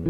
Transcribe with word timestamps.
This 0.00 0.08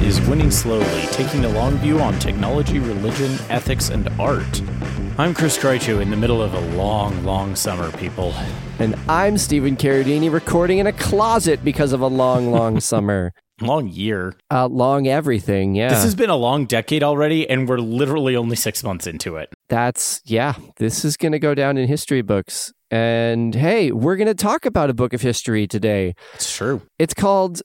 is 0.00 0.20
Winning 0.28 0.52
Slowly, 0.52 0.84
taking 1.10 1.44
a 1.44 1.48
long 1.48 1.76
view 1.78 1.98
on 1.98 2.16
technology, 2.20 2.78
religion, 2.78 3.32
ethics, 3.50 3.90
and 3.90 4.08
art. 4.20 4.62
I'm 5.18 5.34
Chris 5.34 5.58
Krycho 5.58 6.00
in 6.00 6.10
the 6.10 6.16
middle 6.16 6.42
of 6.42 6.54
a 6.54 6.60
long, 6.76 7.24
long 7.24 7.56
summer, 7.56 7.90
people. 7.90 8.32
And 8.78 8.94
I'm 9.08 9.38
Stephen 9.38 9.74
Carradini 9.74 10.30
recording 10.30 10.78
in 10.78 10.86
a 10.86 10.92
closet 10.92 11.64
because 11.64 11.94
of 11.94 12.02
a 12.02 12.06
long, 12.06 12.50
long 12.50 12.78
summer. 12.92 13.32
Long 13.62 13.88
year. 13.88 14.34
Uh, 14.50 14.66
long 14.66 15.08
everything, 15.08 15.74
yeah. 15.74 15.88
This 15.88 16.02
has 16.02 16.14
been 16.14 16.28
a 16.28 16.36
long 16.36 16.66
decade 16.66 17.02
already, 17.02 17.48
and 17.48 17.66
we're 17.66 17.78
literally 17.78 18.36
only 18.36 18.54
six 18.54 18.84
months 18.84 19.06
into 19.06 19.36
it. 19.36 19.50
That's, 19.70 20.20
yeah, 20.26 20.56
this 20.76 21.06
is 21.06 21.16
going 21.16 21.32
to 21.32 21.38
go 21.38 21.54
down 21.54 21.78
in 21.78 21.88
history 21.88 22.20
books. 22.20 22.70
And 22.90 23.54
hey, 23.54 23.92
we're 23.92 24.16
going 24.16 24.26
to 24.26 24.34
talk 24.34 24.66
about 24.66 24.90
a 24.90 24.94
book 24.94 25.14
of 25.14 25.22
history 25.22 25.66
today. 25.66 26.14
It's 26.34 26.54
true. 26.54 26.82
It's 26.98 27.14
called 27.14 27.62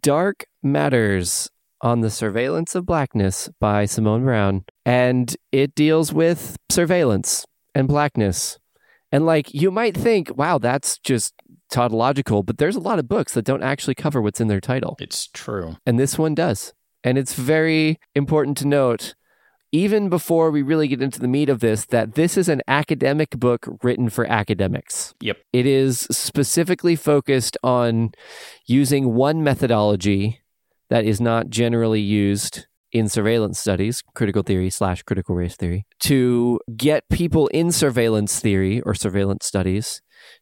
Dark 0.00 0.46
Matters 0.62 1.50
on 1.82 2.00
the 2.00 2.08
Surveillance 2.08 2.74
of 2.74 2.86
Blackness 2.86 3.50
by 3.60 3.84
Simone 3.84 4.24
Browne. 4.24 4.64
And 4.86 5.36
it 5.52 5.74
deals 5.74 6.10
with 6.10 6.56
surveillance 6.70 7.44
and 7.74 7.86
blackness. 7.86 8.58
And 9.14 9.24
like 9.24 9.54
you 9.54 9.70
might 9.70 9.96
think, 9.96 10.36
wow, 10.36 10.58
that's 10.58 10.98
just 10.98 11.34
tautological, 11.70 12.42
but 12.42 12.58
there's 12.58 12.74
a 12.74 12.80
lot 12.80 12.98
of 12.98 13.06
books 13.06 13.32
that 13.34 13.44
don't 13.44 13.62
actually 13.62 13.94
cover 13.94 14.20
what's 14.20 14.40
in 14.40 14.48
their 14.48 14.60
title. 14.60 14.96
It's 14.98 15.28
true. 15.28 15.76
And 15.86 16.00
this 16.00 16.18
one 16.18 16.34
does. 16.34 16.74
And 17.04 17.16
it's 17.16 17.34
very 17.34 18.00
important 18.16 18.56
to 18.58 18.66
note, 18.66 19.14
even 19.70 20.08
before 20.08 20.50
we 20.50 20.62
really 20.62 20.88
get 20.88 21.00
into 21.00 21.20
the 21.20 21.28
meat 21.28 21.48
of 21.48 21.60
this, 21.60 21.86
that 21.86 22.16
this 22.16 22.36
is 22.36 22.48
an 22.48 22.60
academic 22.66 23.30
book 23.30 23.68
written 23.84 24.08
for 24.08 24.26
academics. 24.26 25.14
Yep. 25.20 25.36
It 25.52 25.66
is 25.66 26.08
specifically 26.10 26.96
focused 26.96 27.56
on 27.62 28.14
using 28.66 29.14
one 29.14 29.44
methodology 29.44 30.40
that 30.90 31.04
is 31.04 31.20
not 31.20 31.50
generally 31.50 32.00
used 32.00 32.66
in 32.94 33.08
surveillance 33.08 33.58
studies, 33.58 34.02
critical 34.14 34.42
theory 34.42 34.70
slash 34.70 35.02
critical 35.02 35.34
race 35.34 35.56
theory, 35.56 35.84
to 35.98 36.58
get 36.76 37.02
people 37.10 37.48
in 37.48 37.70
surveillance 37.72 38.40
theory 38.40 38.80
or 38.82 38.94
surveillance 38.94 39.44
studies 39.44 40.00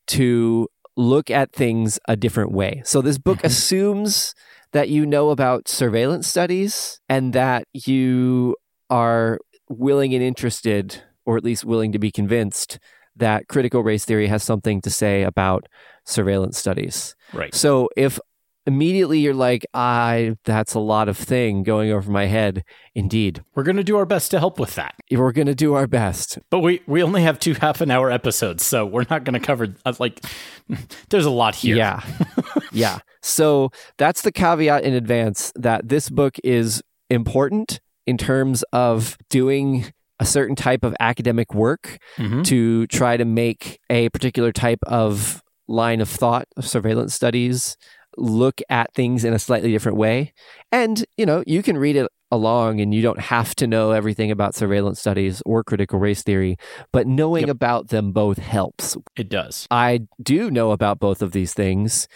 to 0.09 0.69
look 0.97 1.31
at 1.31 1.51
things 1.53 1.99
a 2.07 2.15
different 2.15 2.53
way. 2.53 2.83
So 2.85 3.01
this 3.01 3.17
book 3.19 3.39
Mhm. 3.39 3.47
assumes 3.47 4.35
that 4.73 4.91
you 4.91 5.07
know 5.07 5.31
about 5.31 5.67
surveillance 5.67 6.29
studies 6.29 7.01
and 7.09 7.33
that 7.33 7.65
you 7.73 8.55
are 8.91 9.39
willing 9.71 10.13
and 10.15 10.23
interested, 10.23 11.03
or 11.25 11.39
at 11.39 11.45
least 11.45 11.65
willing 11.65 11.93
to 11.93 11.99
be 11.99 12.11
convinced, 12.11 12.79
that 13.17 13.49
critical 13.49 13.83
race 13.83 14.05
theory 14.05 14.27
has 14.27 14.43
something 14.43 14.81
to 14.83 14.91
say 14.91 15.23
about 15.23 15.67
surveillance 16.05 16.59
studies. 16.59 17.15
Right. 17.33 17.55
So 17.55 17.89
if 17.97 18.19
immediately 18.67 19.19
you're 19.21 19.35
like, 19.35 19.67
I 19.75 20.37
that's 20.45 20.75
a 20.75 20.79
lot 20.81 21.09
of 21.09 21.17
thing 21.19 21.63
going 21.63 21.91
over 21.91 22.11
my 22.11 22.27
head. 22.27 22.65
Indeed. 22.95 23.43
We're 23.55 23.63
going 23.65 23.77
to 23.77 23.85
do 23.85 23.97
our 23.97 24.07
best 24.07 24.31
to 24.33 24.39
help 24.39 24.59
with 24.61 24.75
that. 24.77 24.95
We're 25.11 25.33
gonna 25.33 25.55
do 25.55 25.75
our 25.75 25.87
best. 25.87 26.39
But 26.51 26.61
we, 26.61 26.81
we 26.87 27.03
only 27.03 27.23
have 27.23 27.39
two 27.39 27.55
half 27.55 27.81
an 27.81 27.91
hour 27.91 28.11
episodes, 28.11 28.65
so 28.65 28.85
we're 28.87 29.07
not 29.11 29.25
going 29.25 29.35
to 29.35 29.41
cover, 29.41 29.75
uh, 29.85 29.93
like, 29.99 30.21
there's 31.11 31.25
a 31.27 31.31
lot 31.31 31.55
here. 31.55 31.77
Yeah. 31.77 32.03
yeah. 32.73 32.99
So 33.23 33.71
that's 33.99 34.23
the 34.23 34.33
caveat 34.33 34.85
in 34.85 34.95
advance 34.95 35.53
that 35.57 35.89
this 35.89 36.09
book 36.11 36.37
is 36.45 36.83
important 37.11 37.81
in 38.07 38.17
terms 38.19 38.63
of 38.73 39.17
doing 39.31 39.93
a 40.19 40.25
certain 40.25 40.55
type 40.57 40.85
of 40.85 40.95
academic 41.01 41.53
work 41.55 41.99
Mhm. 42.17 42.45
to 42.47 42.87
try 42.89 43.17
to 43.17 43.25
make 43.25 43.81
a 43.91 44.09
particular 44.11 44.53
type 44.53 44.79
of 44.87 45.43
line 45.69 46.01
of 46.01 46.09
thought 46.09 46.47
of 46.57 46.67
surveillance 46.67 47.15
studies 47.15 47.77
look 48.17 48.61
at 48.69 48.93
things 48.95 49.25
in 49.25 49.33
a 49.33 49.39
slightly 49.39 49.71
different 49.71 49.99
way. 49.99 50.33
And, 50.71 51.05
you 51.17 51.27
know, 51.27 51.43
you 51.47 51.63
can 51.63 51.77
read 51.79 51.97
it 51.97 52.09
along 52.31 52.81
and 52.81 52.95
you 52.95 53.03
don't 53.03 53.21
have 53.21 53.55
to 53.57 53.67
know 53.67 53.91
everything 53.91 54.31
about 54.31 54.55
surveillance 54.55 54.99
studies 54.99 55.43
or 55.45 55.63
critical 55.63 55.99
race 55.99 56.23
theory, 56.23 56.57
but 56.93 57.07
knowing 57.07 57.43
Yep. 57.47 57.51
about 57.51 57.89
them 57.89 58.13
both 58.13 58.39
helps. 58.39 58.97
It 59.17 59.29
does. 59.29 59.67
I 59.71 60.03
do 60.23 60.51
know 60.51 60.71
about 60.71 60.99
both 60.99 61.21
of 61.23 61.33
these 61.33 61.53
things. 61.55 62.09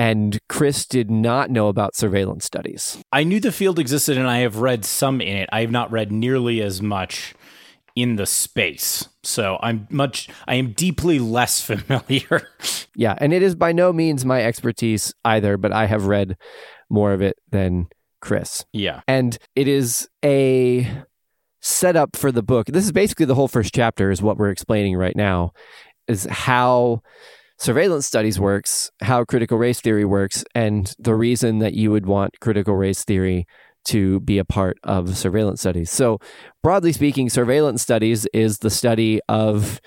And 0.00 0.38
Chris 0.48 0.86
did 0.86 1.10
not 1.10 1.50
know 1.50 1.66
about 1.66 1.96
surveillance 1.96 2.44
studies. 2.44 2.98
I 3.12 3.24
knew 3.24 3.40
the 3.40 3.50
field 3.50 3.80
existed 3.80 4.16
and 4.16 4.28
I 4.28 4.38
have 4.38 4.58
read 4.58 4.84
some 4.84 5.20
in 5.20 5.36
it. 5.36 5.48
I 5.50 5.60
have 5.62 5.72
not 5.72 5.90
read 5.90 6.12
nearly 6.12 6.62
as 6.62 6.80
much 6.80 7.34
in 7.98 8.14
the 8.14 8.26
space. 8.26 9.08
So 9.24 9.58
I'm 9.60 9.88
much 9.90 10.28
I 10.46 10.54
am 10.54 10.70
deeply 10.70 11.18
less 11.18 11.60
familiar. 11.70 12.48
Yeah, 12.94 13.16
and 13.18 13.32
it 13.32 13.42
is 13.42 13.56
by 13.56 13.72
no 13.72 13.92
means 13.92 14.24
my 14.24 14.42
expertise 14.42 15.12
either, 15.24 15.56
but 15.56 15.72
I 15.72 15.86
have 15.86 16.06
read 16.06 16.36
more 16.88 17.12
of 17.12 17.20
it 17.20 17.36
than 17.50 17.88
Chris. 18.20 18.64
yeah. 18.72 19.00
And 19.06 19.36
it 19.54 19.68
is 19.68 20.08
a 20.24 20.88
setup 21.60 22.16
for 22.16 22.30
the 22.32 22.42
book. 22.42 22.66
This 22.68 22.84
is 22.84 22.92
basically 22.92 23.26
the 23.26 23.34
whole 23.34 23.48
first 23.48 23.74
chapter 23.74 24.10
is 24.10 24.22
what 24.22 24.38
we're 24.38 24.50
explaining 24.50 24.96
right 24.96 25.16
now 25.16 25.52
is 26.06 26.26
how 26.30 27.02
surveillance 27.58 28.06
studies 28.06 28.38
works, 28.38 28.90
how 29.02 29.24
critical 29.24 29.58
race 29.58 29.80
theory 29.80 30.04
works, 30.04 30.44
and 30.54 30.94
the 30.98 31.14
reason 31.14 31.58
that 31.58 31.74
you 31.74 31.90
would 31.90 32.06
want 32.06 32.38
critical 32.40 32.74
race 32.74 33.04
theory 33.04 33.46
to 33.86 34.20
be 34.20 34.38
a 34.38 34.44
part 34.44 34.78
of 34.84 35.16
surveillance 35.16 35.60
studies. 35.60 35.90
So, 35.90 36.20
broadly 36.62 36.92
speaking, 36.92 37.28
surveillance 37.28 37.82
studies 37.82 38.26
is 38.32 38.58
the 38.58 38.70
study 38.70 39.20
of 39.28 39.80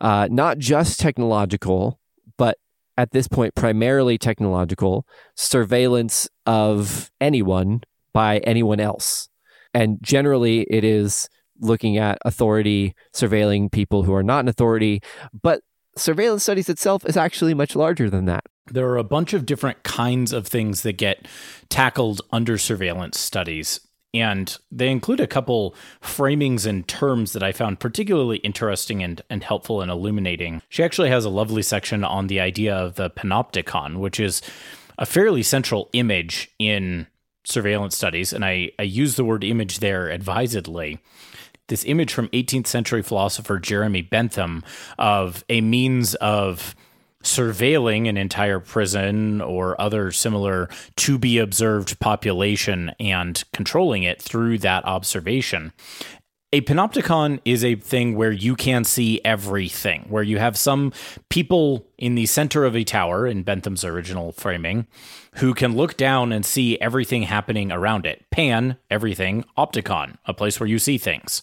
uh, 0.00 0.28
not 0.30 0.58
just 0.58 1.00
technological, 1.00 1.98
but 2.36 2.58
at 2.96 3.12
this 3.12 3.28
point, 3.28 3.54
primarily 3.54 4.18
technological 4.18 5.06
surveillance 5.36 6.28
of 6.46 7.10
anyone 7.20 7.82
by 8.12 8.38
anyone 8.38 8.80
else. 8.80 9.28
And 9.74 9.98
generally, 10.02 10.66
it 10.70 10.84
is 10.84 11.28
looking 11.60 11.96
at 11.96 12.18
authority, 12.24 12.94
surveilling 13.14 13.70
people 13.70 14.02
who 14.02 14.12
are 14.14 14.22
not 14.22 14.40
in 14.40 14.48
authority. 14.48 15.00
But 15.42 15.62
surveillance 15.96 16.42
studies 16.42 16.68
itself 16.68 17.04
is 17.06 17.16
actually 17.16 17.54
much 17.54 17.76
larger 17.76 18.08
than 18.08 18.24
that. 18.26 18.44
There 18.66 18.88
are 18.88 18.98
a 18.98 19.04
bunch 19.04 19.32
of 19.32 19.46
different 19.46 19.82
kinds 19.82 20.32
of 20.32 20.46
things 20.46 20.82
that 20.82 20.94
get 20.94 21.26
tackled 21.68 22.22
under 22.32 22.58
surveillance 22.58 23.18
studies. 23.18 23.80
And 24.14 24.56
they 24.70 24.90
include 24.90 25.20
a 25.20 25.26
couple 25.26 25.74
framings 26.02 26.66
and 26.66 26.86
terms 26.86 27.32
that 27.32 27.42
I 27.42 27.52
found 27.52 27.80
particularly 27.80 28.38
interesting 28.38 29.02
and, 29.02 29.22
and 29.30 29.42
helpful 29.42 29.80
and 29.80 29.90
illuminating. 29.90 30.60
She 30.68 30.84
actually 30.84 31.08
has 31.08 31.24
a 31.24 31.30
lovely 31.30 31.62
section 31.62 32.04
on 32.04 32.26
the 32.26 32.38
idea 32.38 32.74
of 32.74 32.96
the 32.96 33.08
panopticon, 33.08 33.96
which 33.96 34.20
is 34.20 34.42
a 34.98 35.06
fairly 35.06 35.42
central 35.42 35.88
image 35.94 36.50
in 36.58 37.06
surveillance 37.44 37.96
studies. 37.96 38.32
And 38.34 38.44
I, 38.44 38.72
I 38.78 38.82
use 38.82 39.16
the 39.16 39.24
word 39.24 39.44
image 39.44 39.78
there 39.78 40.10
advisedly 40.10 40.98
this 41.72 41.84
image 41.86 42.12
from 42.12 42.28
18th 42.28 42.66
century 42.66 43.00
philosopher 43.00 43.58
Jeremy 43.58 44.02
Bentham 44.02 44.62
of 44.98 45.42
a 45.48 45.62
means 45.62 46.14
of 46.16 46.76
surveilling 47.22 48.10
an 48.10 48.18
entire 48.18 48.60
prison 48.60 49.40
or 49.40 49.80
other 49.80 50.12
similar 50.12 50.68
to 50.96 51.16
be 51.16 51.38
observed 51.38 51.98
population 51.98 52.92
and 53.00 53.42
controlling 53.54 54.02
it 54.02 54.20
through 54.20 54.58
that 54.58 54.84
observation. 54.84 55.72
A 56.54 56.60
panopticon 56.60 57.40
is 57.46 57.64
a 57.64 57.76
thing 57.76 58.14
where 58.14 58.30
you 58.30 58.54
can 58.56 58.84
see 58.84 59.22
everything, 59.24 60.04
where 60.10 60.22
you 60.22 60.38
have 60.38 60.58
some 60.58 60.92
people 61.30 61.86
in 61.96 62.14
the 62.14 62.26
center 62.26 62.66
of 62.66 62.76
a 62.76 62.84
tower 62.84 63.26
in 63.26 63.42
Bentham's 63.42 63.86
original 63.86 64.32
framing 64.32 64.86
who 65.36 65.54
can 65.54 65.74
look 65.74 65.96
down 65.96 66.30
and 66.30 66.44
see 66.44 66.78
everything 66.78 67.22
happening 67.22 67.72
around 67.72 68.04
it. 68.04 68.26
Pan, 68.30 68.76
everything, 68.90 69.46
opticon, 69.56 70.18
a 70.26 70.34
place 70.34 70.60
where 70.60 70.68
you 70.68 70.78
see 70.78 70.98
things. 70.98 71.40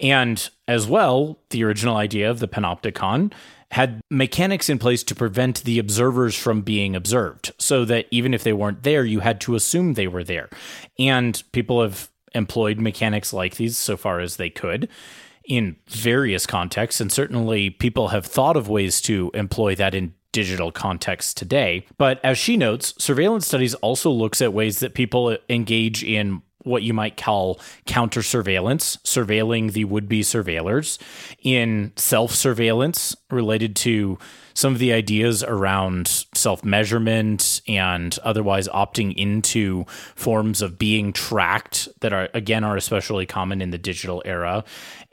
And 0.00 0.48
as 0.66 0.86
well, 0.86 1.38
the 1.50 1.62
original 1.62 1.98
idea 1.98 2.30
of 2.30 2.38
the 2.38 2.48
panopticon 2.48 3.34
had 3.72 4.00
mechanics 4.10 4.70
in 4.70 4.78
place 4.78 5.02
to 5.02 5.14
prevent 5.14 5.64
the 5.64 5.78
observers 5.78 6.34
from 6.34 6.62
being 6.62 6.96
observed, 6.96 7.52
so 7.58 7.84
that 7.84 8.06
even 8.10 8.32
if 8.32 8.42
they 8.42 8.54
weren't 8.54 8.84
there, 8.84 9.04
you 9.04 9.20
had 9.20 9.38
to 9.42 9.54
assume 9.54 9.92
they 9.94 10.06
were 10.06 10.24
there. 10.24 10.48
And 10.98 11.42
people 11.52 11.82
have 11.82 12.08
employed 12.36 12.78
mechanics 12.78 13.32
like 13.32 13.56
these 13.56 13.76
so 13.76 13.96
far 13.96 14.20
as 14.20 14.36
they 14.36 14.50
could 14.50 14.88
in 15.44 15.76
various 15.88 16.46
contexts. 16.46 17.00
And 17.00 17.10
certainly 17.10 17.70
people 17.70 18.08
have 18.08 18.26
thought 18.26 18.56
of 18.56 18.68
ways 18.68 19.00
to 19.02 19.30
employ 19.34 19.74
that 19.76 19.94
in 19.94 20.14
digital 20.32 20.70
contexts 20.70 21.32
today. 21.32 21.86
But 21.96 22.20
as 22.22 22.36
she 22.36 22.56
notes, 22.56 22.92
surveillance 22.98 23.46
studies 23.46 23.74
also 23.76 24.10
looks 24.10 24.42
at 24.42 24.52
ways 24.52 24.80
that 24.80 24.94
people 24.94 25.36
engage 25.48 26.04
in 26.04 26.42
what 26.66 26.82
you 26.82 26.92
might 26.92 27.16
call 27.16 27.60
counter 27.86 28.22
surveillance, 28.22 28.96
surveilling 29.04 29.72
the 29.72 29.84
would 29.84 30.08
be 30.08 30.22
surveillors, 30.22 30.98
in 31.42 31.92
self 31.96 32.34
surveillance 32.34 33.16
related 33.30 33.76
to 33.76 34.18
some 34.54 34.72
of 34.72 34.78
the 34.78 34.92
ideas 34.92 35.44
around 35.44 36.26
self 36.34 36.64
measurement 36.64 37.60
and 37.68 38.18
otherwise 38.24 38.68
opting 38.68 39.14
into 39.14 39.84
forms 40.14 40.62
of 40.62 40.78
being 40.78 41.12
tracked 41.12 41.88
that 42.00 42.12
are, 42.12 42.28
again, 42.34 42.64
are 42.64 42.76
especially 42.76 43.26
common 43.26 43.60
in 43.60 43.70
the 43.70 43.78
digital 43.78 44.22
era, 44.24 44.64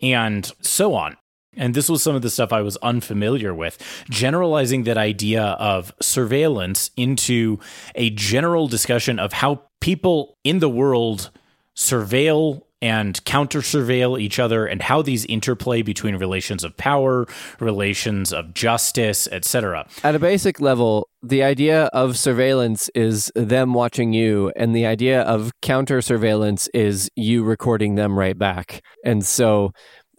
and 0.02 0.52
so 0.62 0.94
on. 0.94 1.18
And 1.56 1.74
this 1.74 1.90
was 1.90 2.02
some 2.02 2.16
of 2.16 2.22
the 2.22 2.30
stuff 2.30 2.52
I 2.52 2.62
was 2.62 2.78
unfamiliar 2.78 3.54
with. 3.54 3.78
Generalizing 4.10 4.84
that 4.84 4.98
idea 4.98 5.44
of 5.44 5.94
surveillance 6.02 6.90
into 6.98 7.60
a 7.96 8.10
general 8.12 8.68
discussion 8.68 9.20
of 9.20 9.34
how 9.34 9.62
people 9.82 10.38
in 10.44 10.60
the 10.60 10.70
world 10.70 11.30
surveil 11.76 12.62
and 12.84 13.24
counter 13.24 13.60
surveil 13.60 14.20
each 14.20 14.40
other 14.40 14.66
and 14.66 14.82
how 14.82 15.02
these 15.02 15.24
interplay 15.28 15.82
between 15.82 16.18
relations 16.18 16.66
of 16.66 16.76
power, 16.76 17.26
relations 17.62 18.34
of 18.34 18.54
justice, 18.54 19.26
etc. 19.32 19.88
At 20.04 20.16
a 20.16 20.20
basic 20.20 20.60
level, 20.60 21.08
the 21.22 21.44
idea 21.44 21.86
of 21.94 22.18
surveillance 22.18 22.90
is 22.94 23.32
them 23.36 23.74
watching 23.74 24.12
you, 24.12 24.52
and 24.58 24.76
the 24.76 24.86
idea 24.86 25.22
of 25.22 25.54
counter 25.62 26.02
surveillance 26.02 26.68
is 26.74 27.10
you 27.16 27.46
recording 27.46 27.96
them 27.96 28.20
right 28.20 28.38
back. 28.38 28.84
And 29.06 29.26
so 29.26 29.72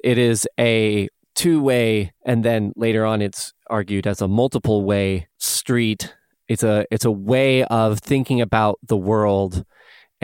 it 0.03 0.17
is 0.17 0.49
a 0.59 1.09
two 1.35 1.63
way, 1.63 2.13
and 2.25 2.47
then 2.47 2.73
later 2.77 3.05
on 3.05 3.21
it's 3.21 3.53
argued 3.69 4.07
as 4.07 4.23
a 4.23 4.29
multiple 4.29 4.87
way 4.87 5.29
street. 5.37 6.15
It's 6.49 6.63
a 6.63 6.87
it's 6.91 7.05
a 7.05 7.11
way 7.11 7.65
of 7.65 7.99
thinking 7.99 8.41
about 8.41 8.79
the 8.83 8.97
world 8.97 9.67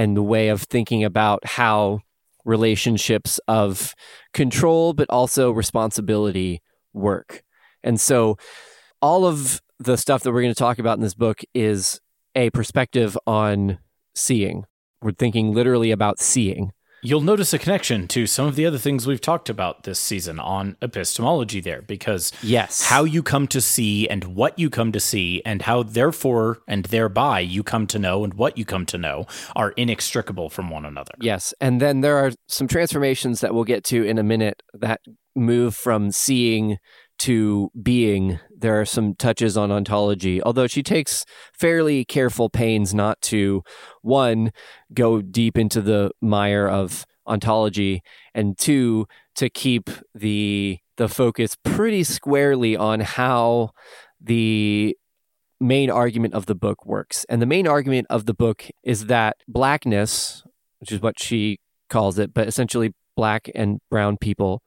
and 0.01 0.17
the 0.17 0.23
way 0.23 0.49
of 0.49 0.63
thinking 0.63 1.05
about 1.05 1.45
how 1.45 2.01
relationships 2.47 3.39
of 3.47 3.95
control 4.33 4.95
but 4.95 5.07
also 5.11 5.51
responsibility 5.51 6.63
work. 6.95 7.43
And 7.83 8.01
so 8.01 8.39
all 9.03 9.27
of 9.27 9.61
the 9.79 9.99
stuff 9.99 10.23
that 10.23 10.33
we're 10.33 10.41
going 10.41 10.55
to 10.55 10.59
talk 10.59 10.79
about 10.79 10.97
in 10.97 11.03
this 11.03 11.13
book 11.13 11.43
is 11.53 12.01
a 12.35 12.49
perspective 12.49 13.19
on 13.27 13.79
seeing. 14.15 14.65
We're 15.03 15.13
thinking 15.13 15.53
literally 15.53 15.91
about 15.91 16.19
seeing. 16.19 16.73
You'll 17.03 17.23
notice 17.23 17.55
a 17.55 17.59
connection 17.59 18.09
to 18.09 18.27
some 18.27 18.47
of 18.47 18.57
the 18.57 18.67
other 18.67 18.77
things 18.77 19.07
we've 19.07 19.23
talked 19.23 19.49
about 19.49 19.85
this 19.85 19.99
season 19.99 20.39
on 20.39 20.77
epistemology 20.83 21.61
there, 21.63 21.81
because 21.81 22.31
yes, 22.43 22.83
how 22.83 23.05
you 23.05 23.23
come 23.23 23.47
to 23.49 23.61
see 23.63 24.07
and 24.09 24.25
what 24.37 24.59
you 24.59 24.69
come 24.69 24.93
to 24.93 25.01
see, 25.01 25.41
and 25.47 25.63
how 25.63 25.83
therefore 25.83 26.59
and 26.69 26.85
thereby 26.87 27.41
you 27.41 27.63
come 27.63 27.87
to 27.87 27.99
know 27.99 28.23
and 28.23 28.35
what 28.35 28.59
you 28.59 28.67
come 28.67 28.85
to 28.85 28.99
know 28.99 29.27
are 29.57 29.71
inextricable 29.73 30.51
from 30.51 30.69
one 30.69 30.85
another. 30.85 31.13
Yes, 31.21 31.55
and 31.59 31.81
then 31.81 32.03
there 32.03 32.19
are 32.19 32.33
some 32.49 32.69
transformations 32.69 33.41
that 33.41 33.55
we'll 33.55 33.65
get 33.65 33.83
to 33.85 34.05
in 34.05 34.19
a 34.19 34.23
minute 34.23 34.63
that 34.75 35.01
move 35.35 35.75
from 35.75 36.11
seeing 36.11 36.77
to 37.21 37.71
being. 37.83 38.41
There 38.57 38.81
are 38.81 38.87
some 38.87 39.15
touches 39.15 39.57
on 39.57 39.71
ontology, 39.71 40.43
although 40.43 40.67
she 40.67 40.83
takes 40.83 41.25
fairly 41.53 42.05
careful 42.05 42.49
pains 42.49 42.95
not 42.95 43.21
to, 43.23 43.63
one, 44.03 44.53
go 44.93 45.21
deep 45.21 45.59
into 45.59 45.83
the 45.83 46.11
mire 46.21 46.67
of 46.67 47.07
ontology, 47.27 48.03
and 48.35 48.59
two, 48.59 49.07
to 49.37 49.49
keep 49.49 49.91
the 50.15 50.79
the 50.97 51.09
focus 51.09 51.57
pretty 51.63 52.05
squarely 52.05 52.77
on 52.77 53.01
how 53.01 53.71
the 54.21 54.95
main 55.59 55.91
argument 55.91 56.35
of 56.35 56.47
the 56.47 56.55
book 56.55 56.85
works. 56.85 57.25
And 57.29 57.41
the 57.41 57.47
main 57.47 57.67
argument 57.67 58.07
of 58.11 58.27
the 58.27 58.35
book 58.35 58.67
is 58.83 59.07
that 59.07 59.37
blackness, 59.49 60.43
which 60.79 60.93
is 60.93 61.01
what 61.01 61.19
she 61.19 61.59
calls 61.89 62.19
it, 62.19 62.35
but 62.35 62.49
essentially 62.49 62.95
black 63.17 63.51
and 63.55 63.81
brown 63.91 64.17
people 64.19 64.63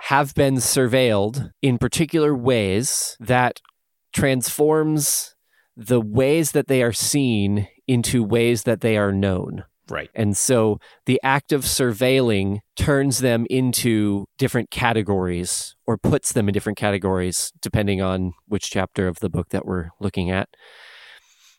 have 0.00 0.34
been 0.34 0.56
surveilled 0.56 1.50
in 1.62 1.78
particular 1.78 2.34
ways 2.34 3.16
that 3.20 3.60
transforms 4.12 5.34
the 5.76 6.00
ways 6.00 6.52
that 6.52 6.68
they 6.68 6.82
are 6.82 6.92
seen 6.92 7.68
into 7.86 8.22
ways 8.22 8.62
that 8.62 8.80
they 8.80 8.96
are 8.96 9.12
known. 9.12 9.64
Right. 9.88 10.10
And 10.14 10.36
so 10.36 10.78
the 11.04 11.20
act 11.22 11.52
of 11.52 11.62
surveilling 11.62 12.58
turns 12.76 13.18
them 13.18 13.46
into 13.48 14.26
different 14.36 14.70
categories 14.70 15.76
or 15.86 15.96
puts 15.96 16.32
them 16.32 16.48
in 16.48 16.52
different 16.52 16.78
categories 16.78 17.52
depending 17.60 18.02
on 18.02 18.32
which 18.48 18.70
chapter 18.70 19.06
of 19.06 19.20
the 19.20 19.28
book 19.28 19.50
that 19.50 19.64
we're 19.64 19.90
looking 20.00 20.30
at. 20.30 20.48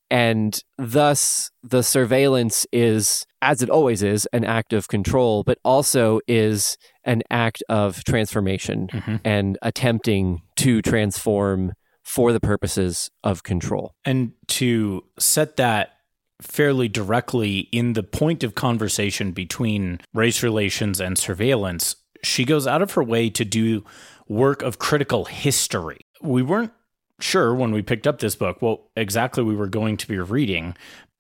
And 0.10 0.62
thus, 0.78 1.52
the 1.64 1.82
surveillance 1.82 2.66
is, 2.72 3.26
as 3.42 3.62
it 3.62 3.70
always 3.70 4.02
is, 4.02 4.26
an 4.32 4.46
act 4.46 4.72
of 4.74 4.88
control, 4.88 5.44
but 5.44 5.58
also 5.66 6.22
is 6.28 6.78
an 7.04 7.24
act 7.30 7.62
of 7.68 8.04
transformation 8.06 8.88
mm-hmm. 8.88 9.16
and 9.26 9.58
attempting 9.62 10.44
to 10.58 10.82
transform 10.82 11.74
for 12.04 12.32
the 12.32 12.40
purposes 12.40 13.10
of 13.24 13.44
control. 13.44 13.94
And 14.06 14.32
to 14.48 15.04
set 15.20 15.58
that 15.58 15.98
fairly 16.42 16.88
directly 16.88 17.68
in 17.72 17.94
the 17.94 18.04
point 18.04 18.44
of 18.44 18.56
conversation 18.56 19.32
between 19.32 20.00
race 20.14 20.42
relations 20.42 21.02
and 21.02 21.18
surveillance, 21.18 21.98
she 22.24 22.46
goes 22.46 22.66
out 22.66 22.82
of 22.82 22.92
her 22.92 23.04
way 23.04 23.30
to 23.32 23.44
do 23.44 23.84
work 24.28 24.62
of 24.62 24.80
critical 24.80 25.26
history. 25.26 26.00
We 26.22 26.44
weren't 26.44 26.72
sure 27.20 27.54
when 27.54 27.72
we 27.72 27.82
picked 27.82 28.08
up 28.08 28.20
this 28.20 28.36
book 28.36 28.62
what 28.62 28.82
exactly 28.96 29.44
we 29.44 29.56
were 29.56 29.68
going 29.68 29.98
to 29.98 30.08
be 30.08 30.18
reading. 30.18 30.76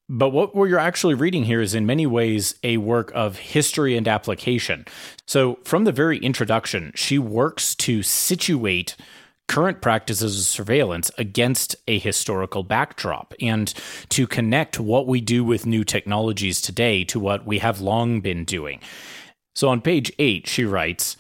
But 0.10 0.30
what 0.30 0.56
we're 0.56 0.78
actually 0.78 1.16
reading 1.16 1.44
here 1.44 1.60
is 1.60 1.76
in 1.76 1.86
many 1.86 2.06
ways 2.06 2.56
a 2.64 2.78
work 2.78 3.12
of 3.14 3.38
history 3.38 3.98
and 3.98 4.08
application. 4.08 4.86
So, 5.26 5.60
from 5.66 5.84
the 5.84 5.92
very 5.92 6.18
introduction, 6.18 6.94
she 6.96 7.20
works 7.20 7.76
to 7.76 8.02
situate 8.04 8.96
current 9.50 9.82
practices 9.82 10.40
of 10.40 10.46
surveillance 10.46 11.12
against 11.18 11.76
a 11.88 12.00
historical 12.00 12.64
backdrop 12.64 13.34
and 13.42 13.74
to 14.10 14.28
connect 14.28 14.80
what 14.80 15.08
we 15.08 15.20
do 15.20 15.44
with 15.44 15.66
new 15.66 15.84
technologies 15.84 16.62
today 16.62 17.04
to 17.06 17.20
what 17.20 17.46
we 17.46 17.60
have 17.60 17.82
long 17.82 18.22
been 18.22 18.46
doing. 18.46 18.80
So, 19.56 19.68
on 19.68 19.82
page 19.82 20.12
eight, 20.20 20.48
she 20.48 20.64
writes, 20.64 21.18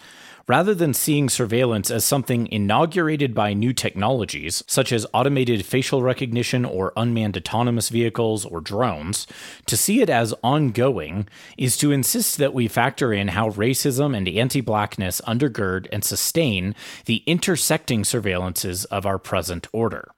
Rather 0.48 0.74
than 0.74 0.94
seeing 0.94 1.28
surveillance 1.28 1.92
as 1.92 2.06
something 2.06 2.48
inaugurated 2.50 3.36
by 3.36 3.54
new 3.54 3.74
technologies, 3.74 4.64
such 4.66 4.94
as 4.94 5.06
automated 5.14 5.66
facial 5.66 6.02
recognition 6.02 6.64
or 6.64 6.94
unmanned 6.96 7.36
autonomous 7.36 7.90
vehicles 7.90 8.46
or 8.46 8.62
drones, 8.62 9.28
to 9.66 9.76
see 9.76 10.00
it 10.00 10.10
as 10.10 10.34
ongoing 10.44 11.28
is 11.58 11.76
to 11.76 11.92
insist 11.92 12.38
that 12.38 12.54
we 12.54 12.66
factor 12.70 13.12
in 13.12 13.28
how 13.30 13.50
racism 13.50 14.16
and 14.16 14.30
anti 14.30 14.62
blackness 14.62 15.20
undergird 15.28 15.86
and 15.92 16.06
sustain 16.06 16.74
the 17.06 17.24
intersecting 17.26 18.04
surveillances 18.04 18.86
of 18.86 19.06
our 19.06 19.20
present 19.20 19.68
order. 19.74 20.12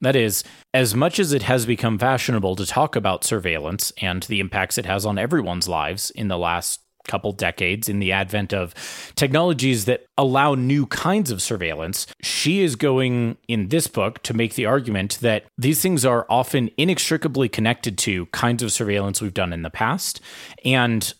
That 0.00 0.16
is, 0.16 0.44
as 0.72 0.94
much 0.94 1.18
as 1.18 1.34
it 1.34 1.42
has 1.42 1.66
become 1.66 1.98
fashionable 1.98 2.56
to 2.56 2.64
talk 2.64 2.96
about 2.96 3.24
surveillance 3.24 3.92
and 4.00 4.22
the 4.22 4.40
impacts 4.40 4.78
it 4.78 4.86
has 4.86 5.04
on 5.04 5.18
everyone's 5.18 5.68
lives 5.68 6.10
in 6.10 6.28
the 6.28 6.38
last 6.38 6.80
couple 7.08 7.32
decades 7.32 7.88
in 7.88 7.98
the 7.98 8.12
advent 8.12 8.52
of 8.52 8.74
technologies 9.16 9.86
that 9.86 10.06
allow 10.16 10.54
new 10.54 10.86
kinds 10.86 11.30
of 11.30 11.42
surveillance, 11.42 12.06
she 12.22 12.60
is 12.60 12.76
going 12.76 13.36
in 13.48 13.68
this 13.68 13.86
book 13.86 14.22
to 14.22 14.34
make 14.34 14.54
the 14.54 14.66
argument 14.66 15.18
that 15.20 15.44
these 15.56 15.82
things 15.82 16.04
are 16.04 16.26
often 16.30 16.70
inextricably 16.76 17.48
connected 17.48 17.98
to 17.98 18.26
kinds 18.26 18.62
of 18.62 18.70
surveillance 18.70 19.20
we've 19.20 19.34
done 19.34 19.52
in 19.52 19.62
the 19.62 19.70
past 19.70 20.20
and 20.64 21.14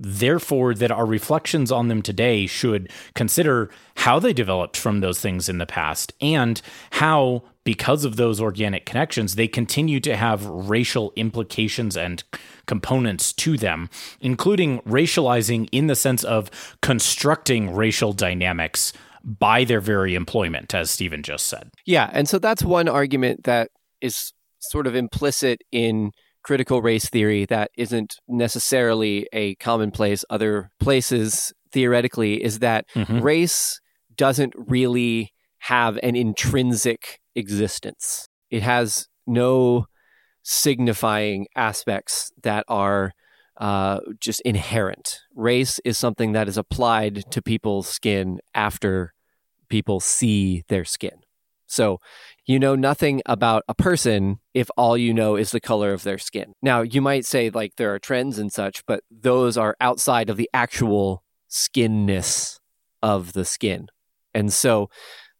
therefore 0.00 0.74
that 0.74 0.90
our 0.90 1.06
reflections 1.06 1.72
on 1.72 1.88
them 1.88 2.02
today 2.02 2.46
should 2.46 2.90
consider 3.14 3.70
how 3.96 4.18
they 4.18 4.32
developed 4.32 4.76
from 4.76 5.00
those 5.00 5.20
things 5.20 5.48
in 5.48 5.58
the 5.58 5.66
past 5.66 6.12
and 6.20 6.62
how 6.92 7.42
because 7.64 8.04
of 8.04 8.16
those 8.16 8.40
organic 8.40 8.86
connections 8.86 9.34
they 9.34 9.48
continue 9.48 10.00
to 10.00 10.16
have 10.16 10.46
racial 10.46 11.12
implications 11.16 11.96
and 11.96 12.24
components 12.66 13.32
to 13.32 13.56
them 13.56 13.90
including 14.20 14.80
racializing 14.80 15.68
in 15.72 15.86
the 15.86 15.96
sense 15.96 16.24
of 16.24 16.50
constructing 16.80 17.74
racial 17.74 18.12
dynamics 18.12 18.92
by 19.24 19.64
their 19.64 19.80
very 19.80 20.14
employment 20.14 20.74
as 20.74 20.90
Stephen 20.90 21.22
just 21.22 21.46
said. 21.46 21.70
Yeah, 21.84 22.08
and 22.12 22.28
so 22.28 22.38
that's 22.38 22.62
one 22.62 22.88
argument 22.88 23.44
that 23.44 23.70
is 24.00 24.32
sort 24.60 24.86
of 24.86 24.94
implicit 24.94 25.60
in 25.72 26.12
critical 26.48 26.80
race 26.80 27.10
theory 27.10 27.44
that 27.44 27.70
isn't 27.76 28.16
necessarily 28.26 29.28
a 29.34 29.54
commonplace 29.56 30.24
other 30.30 30.70
places 30.80 31.52
theoretically 31.72 32.42
is 32.42 32.60
that 32.60 32.88
mm-hmm. 32.94 33.20
race 33.20 33.82
doesn't 34.16 34.54
really 34.56 35.34
have 35.58 35.98
an 36.02 36.16
intrinsic 36.16 37.20
existence. 37.34 38.30
It 38.48 38.62
has 38.62 39.08
no 39.26 39.88
signifying 40.42 41.48
aspects 41.54 42.32
that 42.42 42.64
are 42.66 43.12
uh, 43.58 44.00
just 44.18 44.40
inherent. 44.40 45.20
Race 45.34 45.78
is 45.84 45.98
something 45.98 46.32
that 46.32 46.48
is 46.48 46.56
applied 46.56 47.30
to 47.30 47.42
people's 47.42 47.88
skin 47.88 48.38
after 48.54 49.12
people 49.68 50.00
see 50.00 50.64
their 50.68 50.86
skin. 50.86 51.20
So 51.66 52.00
you 52.46 52.58
know 52.58 52.74
nothing 52.74 53.20
about 53.26 53.64
a 53.68 53.74
person 53.74 54.38
if 54.58 54.68
all 54.76 54.98
you 54.98 55.14
know 55.14 55.36
is 55.36 55.52
the 55.52 55.60
color 55.60 55.92
of 55.92 56.02
their 56.02 56.18
skin. 56.18 56.52
Now, 56.60 56.82
you 56.82 57.00
might 57.00 57.24
say 57.24 57.48
like 57.48 57.76
there 57.76 57.94
are 57.94 58.00
trends 58.00 58.40
and 58.40 58.52
such, 58.52 58.84
but 58.86 59.04
those 59.08 59.56
are 59.56 59.76
outside 59.80 60.28
of 60.28 60.36
the 60.36 60.50
actual 60.52 61.22
skinness 61.46 62.58
of 63.00 63.34
the 63.34 63.44
skin. 63.44 63.86
And 64.34 64.52
so 64.52 64.90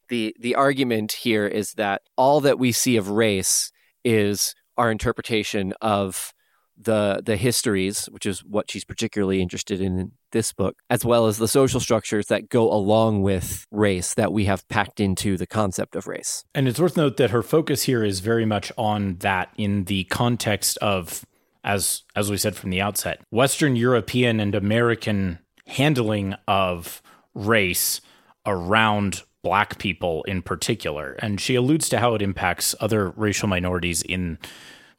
the 0.08 0.36
the 0.38 0.54
argument 0.54 1.10
here 1.10 1.48
is 1.48 1.72
that 1.72 2.02
all 2.16 2.40
that 2.42 2.60
we 2.60 2.70
see 2.70 2.96
of 2.96 3.10
race 3.10 3.72
is 4.04 4.54
our 4.76 4.88
interpretation 4.88 5.74
of 5.82 6.32
the 6.80 7.22
the 7.24 7.36
histories, 7.36 8.06
which 8.06 8.26
is 8.26 8.40
what 8.44 8.70
she's 8.70 8.84
particularly 8.84 9.42
interested 9.42 9.80
in 9.80 9.98
in 9.98 10.12
this 10.32 10.52
book, 10.52 10.76
as 10.90 11.04
well 11.04 11.26
as 11.26 11.38
the 11.38 11.48
social 11.48 11.80
structures 11.80 12.26
that 12.26 12.48
go 12.48 12.70
along 12.70 13.22
with 13.22 13.66
race 13.70 14.14
that 14.14 14.32
we 14.32 14.44
have 14.44 14.66
packed 14.68 15.00
into 15.00 15.36
the 15.36 15.46
concept 15.46 15.96
of 15.96 16.06
race. 16.06 16.44
And 16.54 16.68
it's 16.68 16.78
worth 16.78 16.96
note 16.96 17.16
that 17.16 17.30
her 17.30 17.42
focus 17.42 17.84
here 17.84 18.04
is 18.04 18.20
very 18.20 18.44
much 18.44 18.70
on 18.76 19.16
that 19.16 19.50
in 19.56 19.84
the 19.84 20.04
context 20.04 20.76
of 20.78 21.24
as 21.64 22.02
as 22.14 22.30
we 22.30 22.36
said 22.36 22.56
from 22.56 22.70
the 22.70 22.80
outset, 22.80 23.20
Western 23.30 23.76
European 23.76 24.40
and 24.40 24.54
American 24.54 25.38
handling 25.66 26.34
of 26.46 27.02
race 27.34 28.00
around 28.46 29.22
black 29.42 29.78
people 29.78 30.24
in 30.24 30.42
particular. 30.42 31.12
And 31.20 31.40
she 31.40 31.54
alludes 31.54 31.88
to 31.90 31.98
how 31.98 32.14
it 32.14 32.22
impacts 32.22 32.74
other 32.80 33.10
racial 33.10 33.48
minorities 33.48 34.02
in 34.02 34.38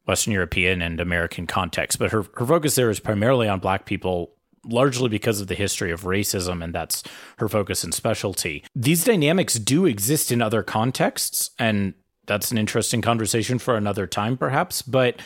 Western 0.10 0.34
European 0.34 0.82
and 0.82 1.00
American 1.00 1.46
context. 1.46 2.00
But 2.00 2.12
her, 2.12 2.26
her 2.34 2.46
focus 2.48 2.74
there 2.74 2.90
is 2.90 3.00
primarily 3.00 3.48
on 3.48 3.60
black 3.60 3.86
people, 3.86 4.32
largely 4.66 5.08
because 5.08 5.40
of 5.40 5.46
the 5.46 5.54
history 5.54 5.92
of 5.92 6.02
racism, 6.02 6.64
and 6.64 6.74
that's 6.74 7.04
her 7.38 7.48
focus 7.48 7.84
and 7.84 7.94
specialty. 7.94 8.66
These 8.76 9.04
dynamics 9.04 9.54
do 9.60 9.86
exist 9.86 10.32
in 10.32 10.42
other 10.42 10.64
contexts, 10.64 11.52
and 11.60 11.94
that's 12.26 12.52
an 12.52 12.58
interesting 12.58 13.04
conversation 13.04 13.60
for 13.60 13.78
another 13.78 14.08
time, 14.08 14.36
perhaps. 14.36 14.82
But 14.82 15.22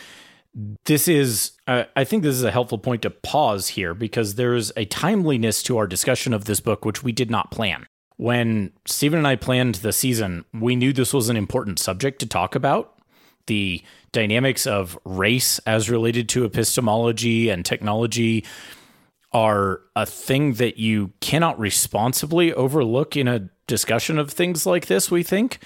this 0.83 1.07
is, 1.07 1.53
uh, 1.65 1.85
I 1.95 2.03
think 2.03 2.23
this 2.23 2.35
is 2.35 2.43
a 2.43 2.51
helpful 2.51 2.77
point 2.77 3.03
to 3.03 3.09
pause 3.09 3.69
here 3.69 3.93
because 3.93 4.35
there's 4.35 4.73
a 4.75 4.83
timeliness 4.83 5.63
to 5.63 5.77
our 5.77 5.87
discussion 5.87 6.33
of 6.33 6.43
this 6.43 6.59
book, 6.59 6.83
which 6.83 7.03
we 7.03 7.13
did 7.13 7.31
not 7.31 7.51
plan. 7.51 7.85
When 8.17 8.73
Stephen 8.85 9.19
and 9.19 9.27
I 9.27 9.37
planned 9.37 9.75
the 9.75 9.93
season, 9.93 10.43
we 10.53 10.75
knew 10.75 10.91
this 10.91 11.13
was 11.13 11.29
an 11.29 11.37
important 11.37 11.79
subject 11.79 12.19
to 12.19 12.25
talk 12.27 12.53
about. 12.53 12.92
The 13.47 13.83
dynamics 14.11 14.65
of 14.65 14.97
race 15.05 15.59
as 15.59 15.89
related 15.89 16.29
to 16.29 16.45
epistemology 16.45 17.49
and 17.49 17.65
technology 17.65 18.45
are 19.33 19.81
a 19.95 20.05
thing 20.05 20.53
that 20.53 20.77
you 20.77 21.11
cannot 21.19 21.59
responsibly 21.59 22.53
overlook 22.53 23.17
in 23.17 23.27
a 23.27 23.49
discussion 23.67 24.19
of 24.19 24.31
things 24.31 24.65
like 24.65 24.85
this, 24.85 25.09
we 25.09 25.23
think. 25.23 25.59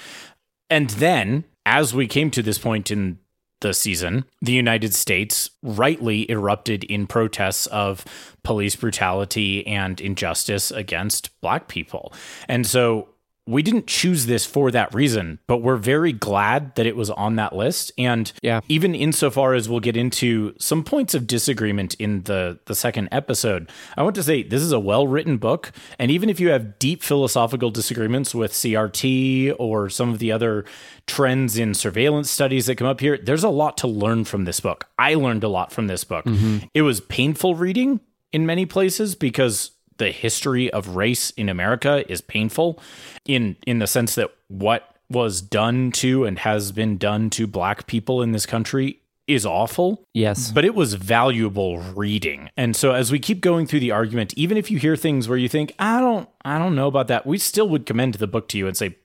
And 0.69 0.89
then, 0.91 1.43
as 1.65 1.93
we 1.93 2.07
came 2.07 2.31
to 2.31 2.41
this 2.41 2.57
point 2.57 2.91
in 2.91 3.19
the 3.59 3.73
season, 3.73 4.25
the 4.41 4.53
United 4.53 4.93
States 4.93 5.49
rightly 5.63 6.29
erupted 6.29 6.83
in 6.83 7.07
protests 7.07 7.65
of 7.67 8.05
police 8.43 8.75
brutality 8.75 9.65
and 9.65 9.99
injustice 9.99 10.71
against 10.71 11.39
black 11.41 11.67
people. 11.67 12.13
And 12.47 12.65
so 12.67 13.09
we 13.47 13.63
didn't 13.63 13.87
choose 13.87 14.25
this 14.25 14.45
for 14.45 14.71
that 14.71 14.93
reason, 14.93 15.39
but 15.47 15.57
we're 15.57 15.77
very 15.77 16.11
glad 16.11 16.75
that 16.75 16.85
it 16.85 16.95
was 16.95 17.09
on 17.09 17.37
that 17.37 17.55
list. 17.55 17.91
And 17.97 18.31
yeah. 18.41 18.59
even 18.67 18.93
insofar 18.93 19.53
as 19.53 19.69
we'll 19.69 19.79
get 19.79 19.95
into 19.95 20.53
some 20.59 20.83
points 20.83 21.15
of 21.15 21.27
disagreement 21.27 21.93
in 21.95 22.23
the, 22.23 22.59
the 22.65 22.75
second 22.75 23.09
episode, 23.11 23.71
I 23.95 24.03
want 24.03 24.15
to 24.15 24.23
say 24.23 24.43
this 24.43 24.61
is 24.61 24.71
a 24.71 24.79
well 24.79 25.07
written 25.07 25.37
book. 25.37 25.71
And 25.97 26.11
even 26.11 26.29
if 26.29 26.39
you 26.39 26.49
have 26.49 26.77
deep 26.77 27.01
philosophical 27.01 27.69
disagreements 27.71 28.35
with 28.35 28.51
CRT 28.51 29.55
or 29.57 29.89
some 29.89 30.09
of 30.09 30.19
the 30.19 30.31
other 30.31 30.65
trends 31.05 31.57
in 31.57 31.73
surveillance 31.73 32.29
studies 32.29 32.65
that 32.65 32.75
come 32.75 32.87
up 32.87 32.99
here, 32.99 33.17
there's 33.17 33.43
a 33.43 33.49
lot 33.49 33.77
to 33.77 33.87
learn 33.87 34.25
from 34.25 34.45
this 34.45 34.59
book. 34.59 34.87
I 34.99 35.13
learned 35.13 35.43
a 35.43 35.49
lot 35.49 35.71
from 35.71 35.87
this 35.87 36.03
book. 36.03 36.25
Mm-hmm. 36.25 36.65
It 36.73 36.81
was 36.81 36.99
painful 36.99 37.55
reading 37.55 38.01
in 38.33 38.45
many 38.45 38.65
places 38.65 39.15
because 39.15 39.71
the 39.97 40.11
history 40.11 40.71
of 40.71 40.95
race 40.95 41.31
in 41.31 41.49
America 41.49 42.09
is 42.11 42.21
painful 42.21 42.79
in 43.25 43.55
in 43.65 43.79
the 43.79 43.87
sense 43.87 44.15
that 44.15 44.31
what 44.47 44.95
was 45.09 45.41
done 45.41 45.91
to 45.91 46.25
and 46.25 46.39
has 46.39 46.71
been 46.71 46.97
done 46.97 47.29
to 47.29 47.47
black 47.47 47.87
people 47.87 48.21
in 48.21 48.31
this 48.33 48.45
country 48.45 48.99
is 49.27 49.45
awful. 49.45 50.05
Yes. 50.13 50.51
But 50.51 50.65
it 50.65 50.73
was 50.73 50.93
valuable 50.93 51.79
reading. 51.79 52.49
And 52.55 52.75
so 52.75 52.93
as 52.93 53.11
we 53.11 53.19
keep 53.19 53.41
going 53.41 53.67
through 53.67 53.81
the 53.81 53.91
argument, 53.91 54.33
even 54.37 54.57
if 54.57 54.71
you 54.71 54.77
hear 54.77 54.95
things 54.95 55.27
where 55.27 55.37
you 55.37 55.49
think, 55.49 55.73
I 55.79 55.99
don't 55.99 56.29
I 56.43 56.57
don't 56.57 56.75
know 56.75 56.87
about 56.87 57.07
that, 57.09 57.25
we 57.25 57.37
still 57.37 57.67
would 57.69 57.85
commend 57.85 58.15
the 58.15 58.27
book 58.27 58.47
to 58.49 58.57
you 58.57 58.67
and 58.67 58.75
say, 58.75 58.95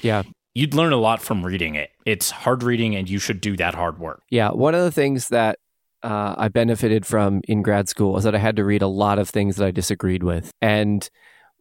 Yeah. 0.00 0.22
You'd 0.54 0.74
learn 0.74 0.92
a 0.92 0.98
lot 0.98 1.22
from 1.22 1.46
reading 1.46 1.76
it. 1.76 1.90
It's 2.04 2.30
hard 2.30 2.62
reading 2.62 2.94
and 2.94 3.08
you 3.08 3.18
should 3.18 3.40
do 3.40 3.56
that 3.56 3.74
hard 3.74 3.98
work. 3.98 4.22
Yeah. 4.28 4.50
One 4.50 4.74
of 4.74 4.82
the 4.82 4.92
things 4.92 5.28
that 5.28 5.58
uh, 6.02 6.34
I 6.36 6.48
benefited 6.48 7.06
from 7.06 7.42
in 7.48 7.62
grad 7.62 7.88
school 7.88 8.16
is 8.16 8.24
that 8.24 8.34
I 8.34 8.38
had 8.38 8.56
to 8.56 8.64
read 8.64 8.82
a 8.82 8.88
lot 8.88 9.18
of 9.18 9.28
things 9.28 9.56
that 9.56 9.66
I 9.66 9.70
disagreed 9.70 10.22
with. 10.22 10.50
And 10.60 11.08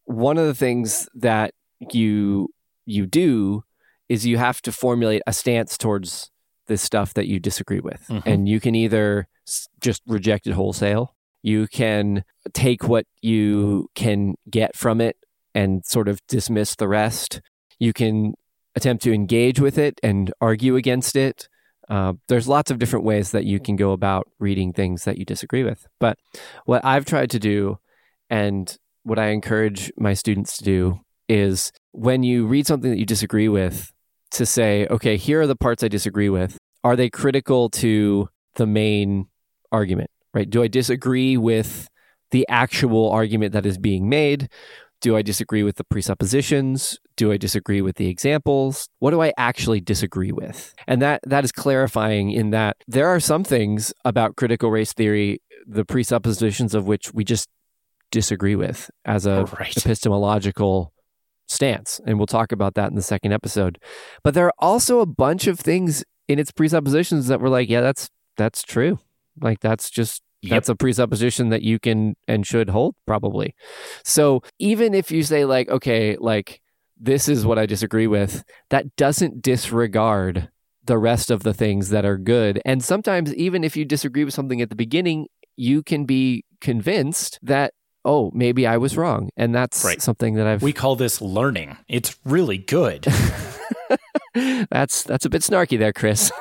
one 0.06 0.38
of 0.38 0.46
the 0.46 0.56
things 0.56 1.08
that 1.16 1.54
you 1.92 2.50
you 2.86 3.06
do 3.06 3.64
is 4.10 4.26
you 4.26 4.38
have 4.38 4.62
to 4.64 4.72
formulate 4.72 5.22
a 5.26 5.34
stance 5.34 5.78
towards 5.78 6.32
this 6.68 6.82
stuff 6.82 7.14
that 7.14 7.28
you 7.28 7.40
disagree 7.40 7.80
with. 7.80 8.06
Mm-hmm. 8.10 8.28
And 8.28 8.50
you 8.50 8.60
can 8.60 8.76
either 8.76 9.28
just 9.80 10.02
reject 10.08 10.48
it 10.48 10.54
wholesale, 10.54 11.16
you 11.42 11.68
can 11.68 12.24
take 12.54 12.88
what 12.88 13.06
you 13.22 13.90
can 13.96 14.36
get 14.50 14.76
from 14.76 15.02
it 15.02 15.18
and 15.54 15.86
sort 15.86 16.08
of 16.08 16.26
dismiss 16.28 16.76
the 16.76 16.88
rest. 16.88 17.42
You 17.80 17.94
can 17.94 18.36
attempt 18.76 19.04
to 19.04 19.14
engage 19.14 19.60
with 19.60 19.78
it 19.78 20.00
and 20.04 20.32
argue 20.40 20.76
against 20.76 21.16
it 21.16 21.50
uh, 21.92 22.14
there's 22.30 22.48
lots 22.48 22.72
of 22.72 22.80
different 22.80 23.04
ways 23.04 23.32
that 23.32 23.44
you 23.44 23.60
can 23.60 23.76
go 23.76 23.92
about 23.92 24.28
reading 24.40 24.72
things 24.72 25.04
that 25.04 25.18
you 25.18 25.26
disagree 25.26 25.64
with. 25.64 25.86
But 26.00 26.18
what 26.66 26.84
I've 26.86 27.04
tried 27.04 27.30
to 27.32 27.40
do, 27.40 27.80
and 28.30 28.76
what 29.04 29.20
I 29.20 29.28
encourage 29.28 29.92
my 29.98 30.14
students 30.14 30.56
to 30.58 30.64
do, 30.64 31.02
is 31.28 31.74
when 31.92 32.24
you 32.24 32.48
read 32.48 32.66
something 32.66 32.90
that 32.90 32.98
you 32.98 33.06
disagree 33.06 33.50
with, 33.50 33.92
to 34.32 34.46
say, 34.46 34.88
okay, 34.90 35.18
here 35.18 35.42
are 35.42 35.48
the 35.48 35.56
parts 35.58 35.84
I 35.84 35.90
disagree 35.90 36.30
with. 36.30 36.58
Are 36.82 36.96
they 36.96 37.10
critical 37.10 37.70
to 37.72 38.30
the 38.56 38.66
main 38.66 39.28
argument? 39.72 40.10
Right? 40.34 40.50
Do 40.50 40.64
I 40.64 40.70
disagree 40.70 41.36
with 41.36 41.90
the 42.32 42.48
actual 42.48 43.12
argument 43.12 43.52
that 43.52 43.66
is 43.66 43.78
being 43.78 44.08
made? 44.08 44.48
Do 45.02 45.18
I 45.18 45.22
disagree 45.22 45.64
with 45.64 45.76
the 45.76 45.84
presuppositions? 45.84 47.00
Do 47.22 47.32
I 47.32 47.38
disagree 47.38 47.84
with 47.84 47.98
the 47.98 48.08
examples? 48.08 48.90
What 48.98 49.12
do 49.12 49.22
I 49.22 49.32
actually 49.38 49.80
disagree 49.80 50.32
with? 50.32 50.74
And 50.88 51.04
that 51.04 51.20
that 51.28 51.44
is 51.44 51.52
clarifying 51.52 52.32
in 52.32 52.50
that 52.50 52.78
there 52.88 53.08
are 53.10 53.20
some 53.20 53.44
things 53.44 53.94
about 54.04 54.38
critical 54.38 54.72
race 54.72 54.92
theory, 54.92 55.40
the 55.68 55.86
presuppositions 55.86 56.74
of 56.74 56.88
which 56.88 57.14
we 57.14 57.24
just 57.24 57.48
disagree 58.10 58.56
with 58.56 58.90
as 59.06 59.28
a 59.28 59.46
right. 59.60 59.78
epistemological 59.78 60.94
stance. 61.48 62.02
And 62.08 62.18
we'll 62.18 62.26
talk 62.26 62.52
about 62.52 62.74
that 62.74 62.90
in 62.90 62.96
the 62.96 63.04
second 63.04 63.34
episode. 63.34 63.78
But 64.24 64.34
there 64.34 64.48
are 64.48 64.54
also 64.58 65.00
a 65.00 65.06
bunch 65.06 65.46
of 65.46 65.60
things 65.60 66.04
in 66.28 66.40
its 66.40 66.50
presuppositions 66.50 67.28
that 67.28 67.40
were 67.40 67.50
like, 67.50 67.70
yeah, 67.70 67.82
that's 67.82 68.10
that's 68.36 68.64
true. 68.64 68.98
Like 69.40 69.60
that's 69.60 69.92
just 69.92 70.24
Yep. 70.44 70.50
That's 70.50 70.70
a 70.70 70.76
presupposition 70.76 71.50
that 71.50 71.62
you 71.62 71.78
can 71.78 72.16
and 72.28 72.48
should 72.48 72.72
hold, 72.72 72.96
probably. 73.06 73.54
So 74.04 74.42
even 74.58 74.96
if 74.96 75.12
you 75.12 75.22
say, 75.22 75.46
like, 75.46 75.70
okay, 75.70 76.18
like, 76.20 76.62
this 77.02 77.28
is 77.28 77.46
what 77.46 77.58
I 77.60 77.66
disagree 77.66 78.08
with, 78.08 78.44
that 78.70 78.96
doesn't 78.96 79.42
disregard 79.42 80.50
the 80.86 80.98
rest 80.98 81.32
of 81.32 81.44
the 81.44 81.54
things 81.54 81.90
that 81.90 82.06
are 82.06 82.18
good. 82.18 82.62
And 82.66 82.84
sometimes, 82.84 83.34
even 83.36 83.64
if 83.64 83.76
you 83.76 83.86
disagree 83.86 84.24
with 84.24 84.34
something 84.34 84.62
at 84.62 84.70
the 84.70 84.76
beginning, 84.76 85.28
you 85.56 85.84
can 85.84 86.06
be 86.06 86.46
convinced 86.60 87.40
that 87.42 87.74
oh, 88.04 88.32
maybe 88.34 88.66
I 88.66 88.78
was 88.78 88.98
wrong. 88.98 89.30
And 89.38 89.54
that's 89.54 89.84
right. 89.86 90.02
something 90.02 90.34
that 90.36 90.48
I've 90.48 90.64
We 90.64 90.74
call 90.74 90.96
this 90.96 91.22
learning. 91.22 91.78
It's 91.88 92.18
really 92.26 92.58
good. 92.58 93.06
that's 94.70 95.04
that's 95.04 95.26
a 95.26 95.30
bit 95.30 95.42
snarky 95.42 95.78
there, 95.78 95.94
Chris. 95.94 96.32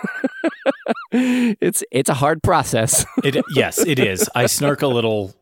it's 1.13 1.83
it's 1.91 2.09
a 2.09 2.15
hard 2.15 2.43
process. 2.43 3.05
it 3.25 3.45
yes, 3.55 3.79
it 3.79 3.99
is. 3.99 4.29
I 4.35 4.47
snark 4.47 4.83
a 4.83 4.87
little 4.87 5.35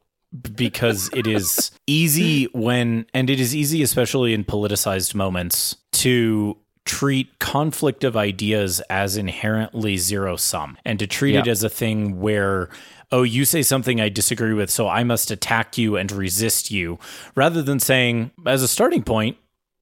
because 0.55 1.11
it 1.15 1.27
is 1.27 1.71
easy 1.87 2.45
when 2.53 3.07
and 3.15 3.31
it 3.31 3.41
is 3.41 3.57
easy 3.57 3.83
especially 3.83 4.35
in 4.35 4.45
politicized 4.45 5.15
moments 5.15 5.77
to 5.93 6.57
treat 6.85 7.39
conflict 7.39 8.05
of 8.05 8.17
ideas 8.17 8.81
as 8.91 9.17
inherently 9.17 9.97
zero 9.97 10.37
sum 10.37 10.77
and 10.85 10.99
to 10.99 11.07
treat 11.07 11.35
yeah. 11.35 11.41
it 11.41 11.49
as 11.49 11.63
a 11.63 11.69
thing 11.69 12.21
where 12.21 12.69
oh 13.11 13.23
you 13.23 13.45
say 13.45 13.63
something 13.63 14.01
I 14.01 14.11
disagree 14.11 14.53
with 14.53 14.71
so 14.71 14.87
I 14.87 15.03
must 15.03 15.31
attack 15.31 15.79
you 15.79 15.97
and 15.97 16.11
resist 16.13 16.71
you 16.71 16.99
rather 17.35 17.63
than 17.63 17.81
saying 17.81 18.31
as 18.47 18.63
a 18.63 18.69
starting 18.69 19.03
point 19.03 19.39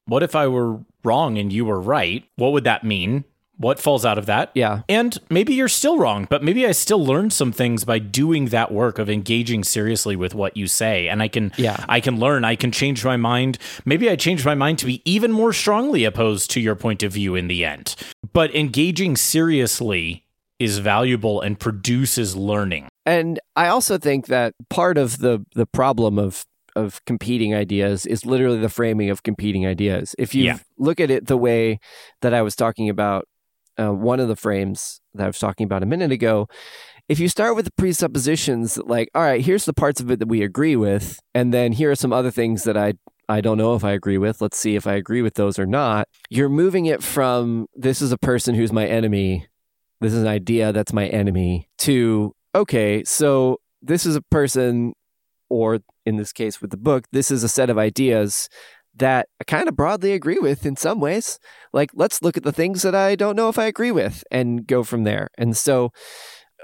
what 0.06 0.22
if 0.22 0.36
I 0.36 0.46
were 0.46 0.78
wrong 1.02 1.38
and 1.38 1.52
you 1.52 1.64
were 1.64 1.80
right 1.80 2.24
what 2.36 2.52
would 2.52 2.64
that 2.64 2.84
mean 2.84 3.24
what 3.58 3.78
falls 3.78 4.04
out 4.04 4.18
of 4.18 4.26
that. 4.26 4.50
Yeah. 4.54 4.82
And 4.88 5.16
maybe 5.30 5.54
you're 5.54 5.68
still 5.68 5.98
wrong, 5.98 6.26
but 6.28 6.42
maybe 6.42 6.66
I 6.66 6.72
still 6.72 7.04
learned 7.04 7.32
some 7.32 7.52
things 7.52 7.84
by 7.84 7.98
doing 7.98 8.46
that 8.46 8.72
work 8.72 8.98
of 8.98 9.08
engaging 9.08 9.64
seriously 9.64 10.16
with 10.16 10.34
what 10.34 10.56
you 10.56 10.66
say. 10.66 11.08
And 11.08 11.22
I 11.22 11.28
can 11.28 11.52
yeah. 11.56 11.84
I 11.88 12.00
can 12.00 12.18
learn, 12.18 12.44
I 12.44 12.56
can 12.56 12.70
change 12.70 13.04
my 13.04 13.16
mind. 13.16 13.58
Maybe 13.84 14.10
I 14.10 14.16
change 14.16 14.44
my 14.44 14.54
mind 14.54 14.78
to 14.80 14.86
be 14.86 15.02
even 15.10 15.32
more 15.32 15.52
strongly 15.52 16.04
opposed 16.04 16.50
to 16.52 16.60
your 16.60 16.74
point 16.74 17.02
of 17.02 17.12
view 17.12 17.34
in 17.34 17.48
the 17.48 17.64
end. 17.64 17.94
But 18.32 18.54
engaging 18.54 19.16
seriously 19.16 20.24
is 20.58 20.78
valuable 20.78 21.40
and 21.40 21.58
produces 21.58 22.34
learning. 22.34 22.88
And 23.04 23.38
I 23.54 23.68
also 23.68 23.98
think 23.98 24.26
that 24.26 24.54
part 24.68 24.98
of 24.98 25.18
the 25.18 25.44
the 25.54 25.66
problem 25.66 26.18
of 26.18 26.44
of 26.74 27.02
competing 27.06 27.54
ideas 27.54 28.04
is 28.04 28.26
literally 28.26 28.58
the 28.58 28.68
framing 28.68 29.08
of 29.08 29.22
competing 29.22 29.66
ideas. 29.66 30.14
If 30.18 30.34
you 30.34 30.44
yeah. 30.44 30.58
look 30.78 31.00
at 31.00 31.10
it 31.10 31.26
the 31.26 31.36
way 31.36 31.80
that 32.20 32.34
I 32.34 32.42
was 32.42 32.54
talking 32.54 32.90
about 32.90 33.26
uh, 33.78 33.92
one 33.92 34.20
of 34.20 34.28
the 34.28 34.36
frames 34.36 35.00
that 35.14 35.24
I 35.24 35.26
was 35.26 35.38
talking 35.38 35.64
about 35.64 35.82
a 35.82 35.86
minute 35.86 36.12
ago, 36.12 36.48
if 37.08 37.20
you 37.20 37.28
start 37.28 37.54
with 37.54 37.66
the 37.66 37.72
presuppositions 37.72 38.78
like, 38.78 39.08
all 39.14 39.22
right, 39.22 39.44
here's 39.44 39.64
the 39.64 39.72
parts 39.72 40.00
of 40.00 40.10
it 40.10 40.18
that 40.18 40.28
we 40.28 40.42
agree 40.42 40.76
with, 40.76 41.20
and 41.34 41.54
then 41.54 41.72
here 41.72 41.90
are 41.90 41.96
some 41.96 42.12
other 42.12 42.30
things 42.30 42.64
that 42.64 42.76
I 42.76 42.94
I 43.28 43.40
don't 43.40 43.58
know 43.58 43.74
if 43.74 43.82
I 43.82 43.92
agree 43.92 44.18
with. 44.18 44.40
Let's 44.40 44.56
see 44.56 44.76
if 44.76 44.86
I 44.86 44.94
agree 44.94 45.20
with 45.20 45.34
those 45.34 45.58
or 45.58 45.66
not. 45.66 46.06
You're 46.30 46.48
moving 46.48 46.86
it 46.86 47.02
from 47.02 47.66
this 47.74 48.00
is 48.00 48.12
a 48.12 48.18
person 48.18 48.54
who's 48.54 48.72
my 48.72 48.86
enemy, 48.86 49.46
this 50.00 50.12
is 50.12 50.22
an 50.22 50.28
idea 50.28 50.72
that's 50.72 50.92
my 50.92 51.06
enemy, 51.06 51.68
to 51.78 52.34
okay, 52.54 53.02
so 53.04 53.60
this 53.82 54.06
is 54.06 54.16
a 54.16 54.22
person, 54.22 54.94
or 55.48 55.80
in 56.04 56.16
this 56.16 56.32
case 56.32 56.60
with 56.60 56.70
the 56.70 56.76
book, 56.76 57.04
this 57.12 57.30
is 57.30 57.42
a 57.42 57.48
set 57.48 57.68
of 57.68 57.78
ideas 57.78 58.48
that 58.96 59.28
I 59.40 59.44
kind 59.44 59.68
of 59.68 59.76
broadly 59.76 60.12
agree 60.12 60.38
with 60.38 60.66
in 60.66 60.76
some 60.76 61.00
ways. 61.00 61.38
Like, 61.72 61.90
let's 61.94 62.22
look 62.22 62.36
at 62.36 62.42
the 62.42 62.52
things 62.52 62.82
that 62.82 62.94
I 62.94 63.14
don't 63.14 63.36
know 63.36 63.48
if 63.48 63.58
I 63.58 63.64
agree 63.66 63.92
with 63.92 64.24
and 64.30 64.66
go 64.66 64.82
from 64.82 65.04
there. 65.04 65.28
And 65.36 65.56
so 65.56 65.92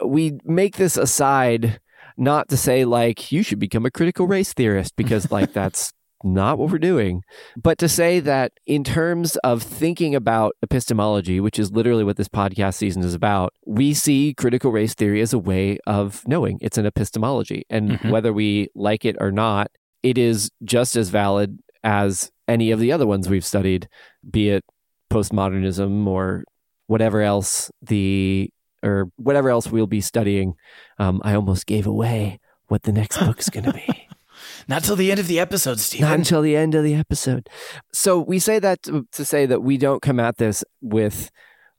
we 0.04 0.38
make 0.44 0.76
this 0.76 0.96
aside 0.96 1.80
not 2.16 2.48
to 2.48 2.56
say, 2.56 2.84
like, 2.84 3.32
you 3.32 3.42
should 3.42 3.58
become 3.58 3.86
a 3.86 3.90
critical 3.90 4.26
race 4.26 4.52
theorist 4.52 4.96
because, 4.96 5.30
like, 5.30 5.52
that's 5.54 5.92
not 6.24 6.58
what 6.58 6.70
we're 6.70 6.78
doing, 6.78 7.22
but 7.56 7.78
to 7.78 7.88
say 7.88 8.20
that 8.20 8.52
in 8.66 8.84
terms 8.84 9.36
of 9.38 9.62
thinking 9.62 10.14
about 10.14 10.54
epistemology, 10.62 11.40
which 11.40 11.58
is 11.58 11.72
literally 11.72 12.04
what 12.04 12.16
this 12.16 12.28
podcast 12.28 12.74
season 12.74 13.02
is 13.02 13.14
about, 13.14 13.52
we 13.66 13.92
see 13.92 14.34
critical 14.34 14.70
race 14.70 14.94
theory 14.94 15.20
as 15.20 15.32
a 15.32 15.38
way 15.38 15.78
of 15.86 16.22
knowing. 16.26 16.58
It's 16.60 16.78
an 16.78 16.86
epistemology. 16.86 17.64
And 17.68 17.92
mm-hmm. 17.92 18.10
whether 18.10 18.32
we 18.32 18.68
like 18.74 19.04
it 19.04 19.16
or 19.18 19.32
not, 19.32 19.70
it 20.02 20.18
is 20.18 20.50
just 20.64 20.96
as 20.96 21.08
valid 21.08 21.58
as 21.84 22.30
any 22.48 22.70
of 22.70 22.80
the 22.80 22.92
other 22.92 23.06
ones 23.06 23.28
we've 23.28 23.44
studied, 23.44 23.88
be 24.28 24.50
it 24.50 24.64
postmodernism 25.10 26.06
or 26.06 26.44
whatever 26.86 27.22
else 27.22 27.70
the 27.82 28.50
or 28.82 29.10
whatever 29.16 29.50
else 29.50 29.68
we'll 29.68 29.86
be 29.86 30.00
studying. 30.00 30.54
Um, 30.98 31.20
I 31.24 31.34
almost 31.34 31.66
gave 31.66 31.86
away 31.86 32.40
what 32.68 32.82
the 32.82 32.92
next 32.92 33.18
book's 33.18 33.48
going 33.48 33.64
to 33.64 33.72
be. 33.72 34.08
Not 34.68 34.82
till 34.84 34.96
the 34.96 35.10
end 35.10 35.20
of 35.20 35.28
the 35.28 35.38
episode, 35.38 35.78
Stephen. 35.78 36.08
Not 36.08 36.18
until 36.18 36.42
the 36.42 36.56
end 36.56 36.74
of 36.74 36.82
the 36.82 36.94
episode. 36.94 37.48
So 37.92 38.18
we 38.18 38.38
say 38.38 38.58
that 38.58 38.82
to, 38.84 39.06
to 39.12 39.24
say 39.24 39.46
that 39.46 39.62
we 39.62 39.76
don't 39.76 40.02
come 40.02 40.18
at 40.18 40.38
this 40.38 40.64
with 40.80 41.30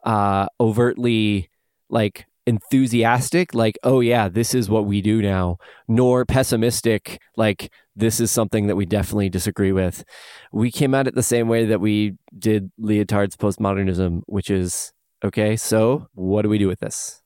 uh, 0.05 0.48
overtly 0.60 1.50
like 1.89 2.25
enthusiastic, 2.45 3.53
like, 3.53 3.77
oh 3.83 4.00
yeah, 4.00 4.29
this 4.29 4.53
is 4.53 4.69
what 4.69 4.85
we 4.85 5.01
do 5.01 5.21
now, 5.21 5.57
nor 5.88 6.25
pessimistic, 6.25 7.19
like 7.38 7.71
this 7.95 8.19
is 8.19 8.31
something 8.31 8.67
that 8.67 8.75
we 8.75 8.85
definitely 8.85 9.29
disagree 9.29 9.71
with. 9.71 10.03
We 10.51 10.71
came 10.71 10.95
at 10.95 11.07
it 11.07 11.15
the 11.15 11.23
same 11.23 11.47
way 11.47 11.65
that 11.65 11.79
we 11.79 12.15
did 12.38 12.71
Lyotard's 12.79 13.38
postmodernism, 13.38 14.21
which 14.25 14.50
is 14.50 14.91
okay, 15.23 15.55
so 15.55 16.07
what 16.13 16.41
do 16.41 16.50
we 16.50 16.57
do 16.57 16.67
with 16.67 16.79
this? 16.79 17.21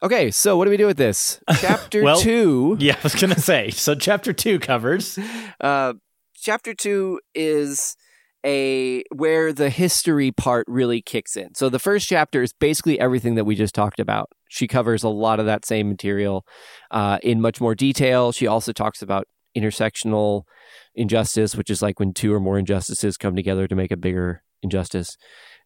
Okay, 0.00 0.30
so 0.30 0.56
what 0.56 0.64
do 0.64 0.70
we 0.70 0.76
do 0.76 0.86
with 0.86 0.96
this? 0.96 1.40
Chapter 1.60 2.02
well, 2.04 2.20
two. 2.20 2.76
Yeah, 2.78 2.94
I 2.94 3.02
was 3.02 3.16
going 3.16 3.34
to 3.34 3.40
say. 3.40 3.70
So, 3.70 3.96
chapter 3.96 4.32
two 4.32 4.60
covers. 4.60 5.18
Uh, 5.60 5.94
chapter 6.34 6.72
two 6.72 7.20
is 7.34 7.96
a 8.44 9.02
where 9.14 9.52
the 9.52 9.70
history 9.70 10.30
part 10.30 10.66
really 10.68 11.02
kicks 11.02 11.36
in. 11.36 11.54
So 11.54 11.68
the 11.68 11.78
first 11.78 12.08
chapter 12.08 12.42
is 12.42 12.52
basically 12.52 13.00
everything 13.00 13.34
that 13.34 13.44
we 13.44 13.54
just 13.54 13.74
talked 13.74 14.00
about. 14.00 14.30
She 14.48 14.66
covers 14.66 15.02
a 15.02 15.08
lot 15.08 15.40
of 15.40 15.46
that 15.46 15.64
same 15.64 15.88
material 15.88 16.46
uh, 16.90 17.18
in 17.22 17.40
much 17.40 17.60
more 17.60 17.74
detail. 17.74 18.32
She 18.32 18.46
also 18.46 18.72
talks 18.72 19.02
about 19.02 19.26
intersectional 19.56 20.42
injustice, 20.94 21.56
which 21.56 21.70
is 21.70 21.82
like 21.82 21.98
when 21.98 22.12
two 22.12 22.32
or 22.32 22.40
more 22.40 22.58
injustices 22.58 23.16
come 23.16 23.34
together 23.34 23.66
to 23.66 23.74
make 23.74 23.90
a 23.90 23.96
bigger 23.96 24.42
injustice. 24.62 25.16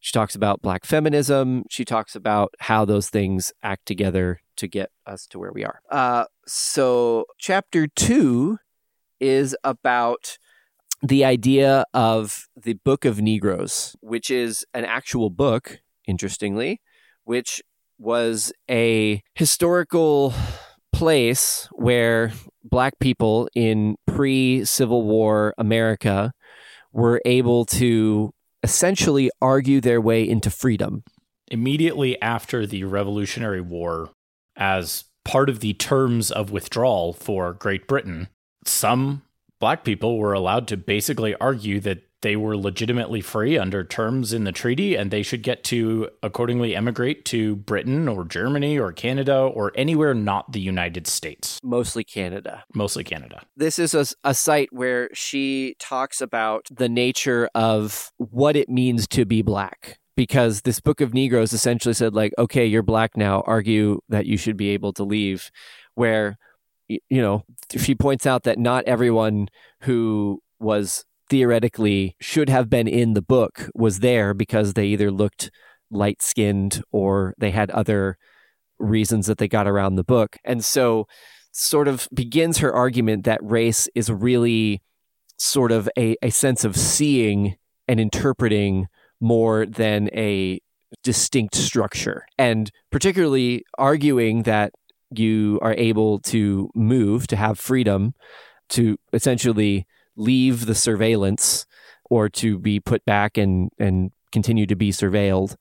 She 0.00 0.12
talks 0.12 0.34
about 0.34 0.62
black 0.62 0.84
feminism. 0.84 1.64
She 1.70 1.84
talks 1.84 2.16
about 2.16 2.54
how 2.58 2.84
those 2.84 3.08
things 3.08 3.52
act 3.62 3.86
together 3.86 4.40
to 4.56 4.66
get 4.66 4.90
us 5.06 5.26
to 5.28 5.38
where 5.38 5.52
we 5.52 5.64
are. 5.64 5.80
Uh, 5.90 6.24
so, 6.46 7.26
chapter 7.38 7.86
two 7.86 8.58
is 9.20 9.56
about 9.62 10.38
the 11.02 11.24
idea 11.24 11.84
of 11.92 12.48
the 12.56 12.74
Book 12.74 13.04
of 13.04 13.20
Negroes, 13.20 13.96
which 14.00 14.30
is 14.30 14.64
an 14.72 14.84
actual 14.84 15.30
book, 15.30 15.80
interestingly, 16.06 16.80
which 17.24 17.60
was 17.98 18.52
a 18.70 19.22
historical 19.34 20.32
place 20.92 21.68
where 21.72 22.32
black 22.62 22.98
people 23.00 23.48
in 23.54 23.96
pre 24.06 24.64
Civil 24.64 25.02
War 25.02 25.54
America 25.58 26.32
were 26.92 27.20
able 27.24 27.64
to 27.64 28.32
essentially 28.62 29.30
argue 29.40 29.80
their 29.80 30.00
way 30.00 30.28
into 30.28 30.50
freedom. 30.50 31.02
Immediately 31.48 32.20
after 32.22 32.66
the 32.66 32.84
Revolutionary 32.84 33.60
War, 33.60 34.10
as 34.56 35.04
part 35.24 35.48
of 35.48 35.60
the 35.60 35.74
terms 35.74 36.30
of 36.30 36.50
withdrawal 36.50 37.12
for 37.12 37.52
Great 37.52 37.88
Britain, 37.88 38.28
some 38.64 39.22
black 39.62 39.84
people 39.84 40.18
were 40.18 40.32
allowed 40.32 40.66
to 40.66 40.76
basically 40.76 41.36
argue 41.36 41.78
that 41.78 42.02
they 42.22 42.34
were 42.34 42.56
legitimately 42.56 43.20
free 43.20 43.56
under 43.56 43.84
terms 43.84 44.32
in 44.32 44.42
the 44.42 44.50
treaty 44.50 44.96
and 44.96 45.12
they 45.12 45.22
should 45.22 45.40
get 45.40 45.62
to 45.62 46.08
accordingly 46.20 46.74
emigrate 46.74 47.24
to 47.24 47.54
Britain 47.54 48.08
or 48.08 48.24
Germany 48.24 48.76
or 48.76 48.90
Canada 48.90 49.38
or 49.38 49.70
anywhere 49.76 50.14
not 50.14 50.50
the 50.50 50.58
United 50.58 51.06
States. 51.06 51.60
Mostly 51.62 52.02
Canada. 52.02 52.64
Mostly 52.74 53.04
Canada. 53.04 53.44
This 53.56 53.78
is 53.78 53.94
a, 53.94 54.04
a 54.24 54.34
site 54.34 54.70
where 54.72 55.08
she 55.14 55.76
talks 55.78 56.20
about 56.20 56.66
the 56.68 56.88
nature 56.88 57.48
of 57.54 58.10
what 58.16 58.56
it 58.56 58.68
means 58.68 59.06
to 59.08 59.24
be 59.24 59.42
black 59.42 59.96
because 60.16 60.62
this 60.62 60.80
book 60.80 61.00
of 61.00 61.14
negroes 61.14 61.52
essentially 61.52 61.94
said 61.94 62.14
like 62.14 62.32
okay 62.36 62.66
you're 62.66 62.82
black 62.82 63.16
now 63.16 63.42
argue 63.46 64.00
that 64.08 64.26
you 64.26 64.36
should 64.36 64.56
be 64.56 64.70
able 64.70 64.92
to 64.92 65.04
leave 65.04 65.52
where 65.94 66.36
you 67.08 67.22
know 67.22 67.44
she 67.76 67.94
points 67.94 68.26
out 68.26 68.42
that 68.42 68.58
not 68.58 68.84
everyone 68.84 69.48
who 69.82 70.40
was 70.60 71.04
theoretically 71.28 72.14
should 72.20 72.48
have 72.48 72.68
been 72.68 72.86
in 72.86 73.14
the 73.14 73.22
book 73.22 73.70
was 73.74 74.00
there 74.00 74.34
because 74.34 74.74
they 74.74 74.86
either 74.86 75.10
looked 75.10 75.50
light 75.90 76.20
skinned 76.20 76.82
or 76.90 77.34
they 77.38 77.50
had 77.50 77.70
other 77.70 78.18
reasons 78.78 79.26
that 79.26 79.38
they 79.38 79.48
got 79.48 79.66
around 79.66 79.94
the 79.94 80.04
book. 80.04 80.36
And 80.44 80.64
so, 80.64 81.06
sort 81.54 81.86
of 81.86 82.08
begins 82.14 82.58
her 82.58 82.72
argument 82.74 83.24
that 83.24 83.38
race 83.42 83.86
is 83.94 84.10
really 84.10 84.80
sort 85.36 85.70
of 85.70 85.88
a, 85.98 86.16
a 86.22 86.30
sense 86.30 86.64
of 86.64 86.76
seeing 86.76 87.56
and 87.86 88.00
interpreting 88.00 88.86
more 89.20 89.66
than 89.66 90.08
a 90.14 90.60
distinct 91.02 91.54
structure. 91.54 92.24
And 92.38 92.70
particularly 92.90 93.64
arguing 93.76 94.44
that 94.44 94.72
you 95.18 95.58
are 95.62 95.74
able 95.74 96.18
to 96.20 96.70
move, 96.74 97.26
to 97.28 97.36
have 97.36 97.58
freedom, 97.58 98.14
to 98.70 98.96
essentially 99.12 99.86
leave 100.16 100.66
the 100.66 100.74
surveillance 100.74 101.66
or 102.10 102.28
to 102.28 102.58
be 102.58 102.80
put 102.80 103.04
back 103.04 103.38
and, 103.38 103.70
and 103.78 104.10
continue 104.32 104.66
to 104.66 104.76
be 104.76 104.90
surveilled 104.90 105.56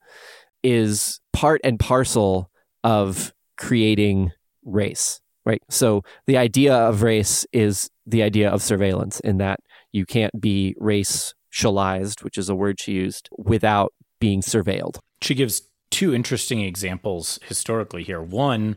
is 0.62 1.20
part 1.32 1.60
and 1.64 1.78
parcel 1.78 2.50
of 2.84 3.32
creating 3.56 4.32
race, 4.64 5.20
right? 5.44 5.62
So 5.70 6.02
the 6.26 6.36
idea 6.36 6.74
of 6.74 7.02
race 7.02 7.46
is 7.52 7.90
the 8.06 8.22
idea 8.22 8.50
of 8.50 8.62
surveillance 8.62 9.20
in 9.20 9.38
that 9.38 9.60
you 9.92 10.06
can't 10.06 10.40
be 10.40 10.74
racialized, 10.80 12.22
which 12.22 12.38
is 12.38 12.48
a 12.48 12.54
word 12.54 12.80
she 12.80 12.92
used, 12.92 13.28
without 13.36 13.92
being 14.20 14.40
surveilled. 14.40 14.98
She 15.20 15.34
gives 15.34 15.62
two 15.90 16.14
interesting 16.14 16.62
examples 16.62 17.38
historically 17.46 18.02
here. 18.02 18.22
One, 18.22 18.76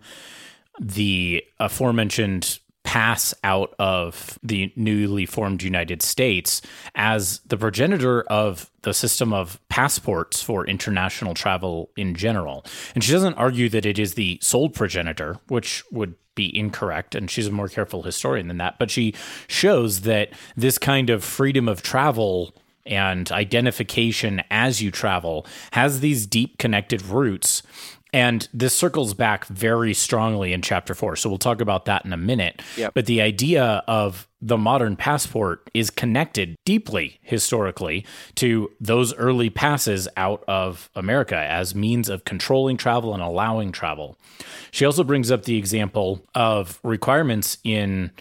the 0.79 1.43
aforementioned 1.59 2.59
pass 2.83 3.33
out 3.43 3.73
of 3.79 4.39
the 4.43 4.71
newly 4.75 5.25
formed 5.25 5.63
United 5.63 6.01
States 6.01 6.61
as 6.93 7.39
the 7.39 7.57
progenitor 7.57 8.21
of 8.23 8.71
the 8.83 8.93
system 8.93 9.33
of 9.33 9.59
passports 9.69 10.41
for 10.41 10.65
international 10.67 11.33
travel 11.33 11.89
in 11.97 12.15
general. 12.15 12.63
And 12.93 13.03
she 13.03 13.11
doesn't 13.11 13.33
argue 13.33 13.69
that 13.69 13.85
it 13.85 13.97
is 13.97 14.13
the 14.13 14.37
sole 14.41 14.69
progenitor, 14.69 15.37
which 15.47 15.83
would 15.91 16.15
be 16.35 16.55
incorrect, 16.57 17.15
and 17.15 17.29
she's 17.31 17.47
a 17.47 17.51
more 17.51 17.69
careful 17.69 18.03
historian 18.03 18.47
than 18.47 18.57
that, 18.57 18.77
but 18.77 18.91
she 18.91 19.13
shows 19.47 20.01
that 20.01 20.29
this 20.55 20.77
kind 20.77 21.09
of 21.09 21.23
freedom 21.23 21.67
of 21.67 21.81
travel 21.81 22.53
and 22.85 23.31
identification 23.31 24.43
as 24.51 24.81
you 24.81 24.91
travel 24.91 25.45
has 25.71 26.01
these 26.01 26.27
deep 26.27 26.57
connected 26.57 27.01
roots 27.03 27.63
and 28.15 28.47
this 28.53 28.73
circles 28.73 29.13
back 29.13 29.45
very 29.47 29.93
strongly 29.93 30.53
in 30.53 30.61
chapter 30.61 30.95
four. 30.95 31.17
So 31.17 31.27
we'll 31.27 31.37
talk 31.37 31.59
about 31.59 31.83
that 31.83 32.05
in 32.05 32.13
a 32.13 32.17
minute. 32.17 32.61
Yep. 32.77 32.93
But 32.93 33.07
the 33.07 33.21
idea 33.21 33.83
of 33.89 34.25
the 34.41 34.57
modern 34.57 34.95
passport 34.95 35.69
is 35.73 35.89
connected 35.89 36.55
deeply 36.63 37.19
historically 37.23 38.05
to 38.35 38.71
those 38.79 39.13
early 39.15 39.49
passes 39.49 40.07
out 40.15 40.45
of 40.47 40.89
America 40.95 41.35
as 41.35 41.75
means 41.75 42.07
of 42.07 42.23
controlling 42.23 42.77
travel 42.77 43.13
and 43.13 43.21
allowing 43.21 43.73
travel. 43.73 44.17
She 44.71 44.85
also 44.85 45.03
brings 45.03 45.29
up 45.29 45.43
the 45.43 45.57
example 45.57 46.23
of 46.33 46.79
requirements 46.83 47.57
in 47.65 48.11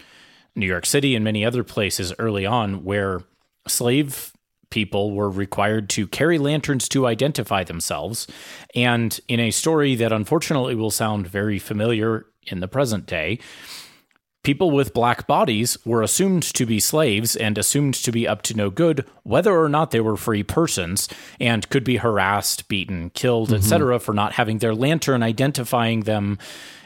New 0.57 0.67
York 0.67 0.85
City 0.85 1.15
and 1.15 1.23
many 1.23 1.45
other 1.45 1.63
places 1.63 2.13
early 2.19 2.45
on 2.45 2.83
where 2.83 3.21
slave 3.65 4.33
people 4.69 5.11
were 5.11 5.29
required 5.29 5.89
to 5.89 6.07
carry 6.07 6.37
lanterns 6.37 6.87
to 6.89 7.07
identify 7.07 7.63
themselves. 7.63 8.27
And 8.73 9.19
in 9.27 9.39
a 9.39 9.51
story 9.51 9.95
that 9.95 10.11
unfortunately 10.11 10.75
will 10.75 10.91
sound 10.91 11.27
very 11.27 11.59
familiar 11.59 12.25
in 12.43 12.59
the 12.59 12.67
present 12.67 13.05
day, 13.05 13.39
people 14.45 14.69
with 14.69 14.93
black 14.93 15.25
bodies 15.25 15.77
were 15.85 16.03
assumed 16.03 16.43
to 16.43 16.65
be 16.65 16.79
slaves 16.79 17.35
and 17.35 17.57
assumed 17.57 17.95
to 17.95 18.11
be 18.11 18.27
up 18.27 18.43
to 18.43 18.53
no 18.53 18.69
good, 18.69 19.03
whether 19.23 19.59
or 19.59 19.67
not 19.67 19.91
they 19.91 19.99
were 19.99 20.15
free 20.15 20.43
persons, 20.43 21.09
and 21.39 21.67
could 21.69 21.83
be 21.83 21.97
harassed, 21.97 22.67
beaten, 22.67 23.09
killed, 23.09 23.49
mm-hmm. 23.49 23.57
etc., 23.57 23.99
for 23.99 24.13
not 24.13 24.33
having 24.33 24.59
their 24.59 24.75
lantern 24.75 25.23
identifying 25.23 26.01
them 26.01 26.37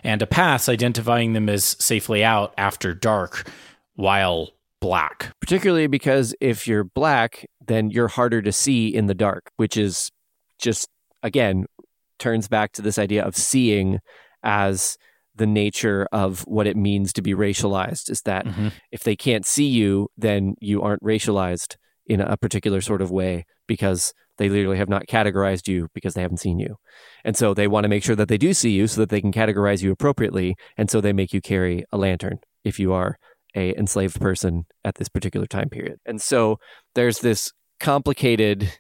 and 0.04 0.22
a 0.22 0.28
pass 0.28 0.70
identifying 0.70 1.34
them 1.34 1.50
as 1.50 1.76
safely 1.80 2.24
out 2.24 2.54
after 2.58 2.94
dark 2.94 3.50
while 3.96 4.52
black. 4.80 5.34
Particularly 5.40 5.88
because 5.88 6.36
if 6.40 6.68
you're 6.68 6.84
black, 6.84 7.46
then 7.66 7.90
you're 7.90 8.08
harder 8.08 8.42
to 8.42 8.52
see 8.52 8.88
in 8.88 9.08
the 9.08 9.14
dark, 9.14 9.52
which 9.58 9.78
is 9.78 10.12
just, 10.58 10.88
again, 11.24 11.66
turns 12.18 12.48
back 12.48 12.72
to 12.74 12.82
this 12.82 12.98
idea 12.98 13.24
of 13.24 13.36
seeing 13.36 14.00
as 14.44 14.98
the 15.36 15.48
nature 15.48 16.08
of 16.12 16.42
what 16.42 16.68
it 16.68 16.76
means 16.76 17.14
to 17.14 17.22
be 17.22 17.34
racialized 17.34 18.10
is 18.10 18.22
that 18.24 18.46
mm-hmm. 18.46 18.68
if 18.92 19.04
they 19.04 19.16
can't 19.16 19.46
see 19.46 19.68
you, 19.68 20.10
then 20.18 20.56
you 20.60 20.82
aren't 20.82 21.02
racialized 21.02 21.78
in 22.06 22.20
a 22.20 22.36
particular 22.36 22.82
sort 22.82 23.02
of 23.02 23.10
way 23.10 23.46
because 23.66 24.14
they 24.38 24.50
literally 24.50 24.78
have 24.78 24.90
not 24.90 25.08
categorized 25.08 25.68
you 25.68 25.88
because 25.94 26.14
they 26.14 26.22
haven't 26.22 26.40
seen 26.40 26.60
you. 26.60 26.76
And 27.24 27.38
so 27.38 27.54
they 27.54 27.68
want 27.68 27.86
to 27.86 27.90
make 27.90 28.04
sure 28.04 28.16
that 28.16 28.28
they 28.28 28.38
do 28.38 28.54
see 28.54 28.72
you 28.72 28.88
so 28.88 29.02
that 29.02 29.10
they 29.10 29.22
can 29.22 29.32
categorize 29.32 29.82
you 29.82 29.92
appropriately. 29.92 30.56
And 30.78 30.90
so 30.90 31.00
they 31.00 31.14
make 31.14 31.34
you 31.34 31.42
carry 31.42 31.86
a 31.92 31.98
lantern 31.98 32.40
if 32.64 32.80
you 32.80 32.92
are 32.92 33.18
a 33.56 33.76
enslaved 33.78 34.20
person 34.20 34.66
at 34.84 34.96
this 34.96 35.10
particular 35.10 35.48
time 35.48 35.70
period. 35.70 36.00
And 36.06 36.22
so 36.22 36.60
there's 36.96 37.20
this 37.20 37.52
complicated 37.80 38.80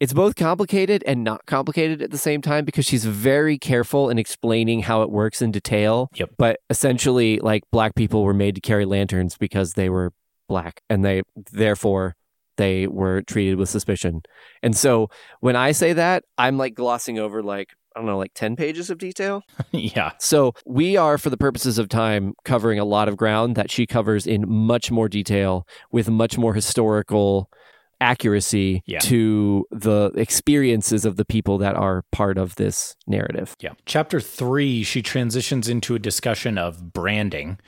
it's 0.00 0.12
both 0.12 0.34
complicated 0.34 1.04
and 1.06 1.22
not 1.22 1.46
complicated 1.46 2.02
at 2.02 2.10
the 2.10 2.18
same 2.18 2.42
time 2.42 2.64
because 2.64 2.84
she's 2.84 3.04
very 3.04 3.58
careful 3.58 4.10
in 4.10 4.18
explaining 4.18 4.82
how 4.82 5.02
it 5.02 5.10
works 5.10 5.40
in 5.40 5.52
detail. 5.52 6.08
Yep. 6.14 6.30
But 6.38 6.60
essentially 6.70 7.38
like 7.38 7.62
black 7.70 7.94
people 7.94 8.24
were 8.24 8.34
made 8.34 8.56
to 8.56 8.60
carry 8.60 8.84
lanterns 8.84 9.36
because 9.36 9.74
they 9.74 9.88
were 9.88 10.12
black 10.48 10.80
and 10.88 11.04
they 11.04 11.22
therefore 11.52 12.16
they 12.56 12.86
were 12.86 13.22
treated 13.22 13.56
with 13.56 13.68
suspicion. 13.68 14.22
And 14.62 14.76
so 14.76 15.08
when 15.40 15.56
I 15.56 15.72
say 15.72 15.92
that, 15.92 16.24
I'm 16.38 16.56
like 16.56 16.74
glossing 16.74 17.18
over 17.18 17.42
like 17.42 17.70
I 17.96 18.00
don't 18.00 18.06
know, 18.06 18.18
like 18.18 18.34
10 18.34 18.56
pages 18.56 18.90
of 18.90 18.98
detail. 18.98 19.42
yeah. 19.72 20.12
So 20.18 20.52
we 20.66 20.98
are, 20.98 21.16
for 21.16 21.30
the 21.30 21.38
purposes 21.38 21.78
of 21.78 21.88
time, 21.88 22.34
covering 22.44 22.78
a 22.78 22.84
lot 22.84 23.08
of 23.08 23.16
ground 23.16 23.56
that 23.56 23.70
she 23.70 23.86
covers 23.86 24.26
in 24.26 24.44
much 24.46 24.90
more 24.90 25.08
detail 25.08 25.66
with 25.92 26.10
much 26.10 26.36
more 26.36 26.52
historical 26.52 27.50
accuracy 27.98 28.82
yeah. 28.84 28.98
to 28.98 29.64
the 29.70 30.12
experiences 30.14 31.06
of 31.06 31.16
the 31.16 31.24
people 31.24 31.56
that 31.56 31.74
are 31.74 32.02
part 32.12 32.36
of 32.36 32.54
this 32.56 32.94
narrative. 33.06 33.56
Yeah. 33.60 33.72
Chapter 33.86 34.20
three, 34.20 34.82
she 34.82 35.00
transitions 35.00 35.66
into 35.66 35.94
a 35.94 35.98
discussion 35.98 36.58
of 36.58 36.92
branding. 36.92 37.58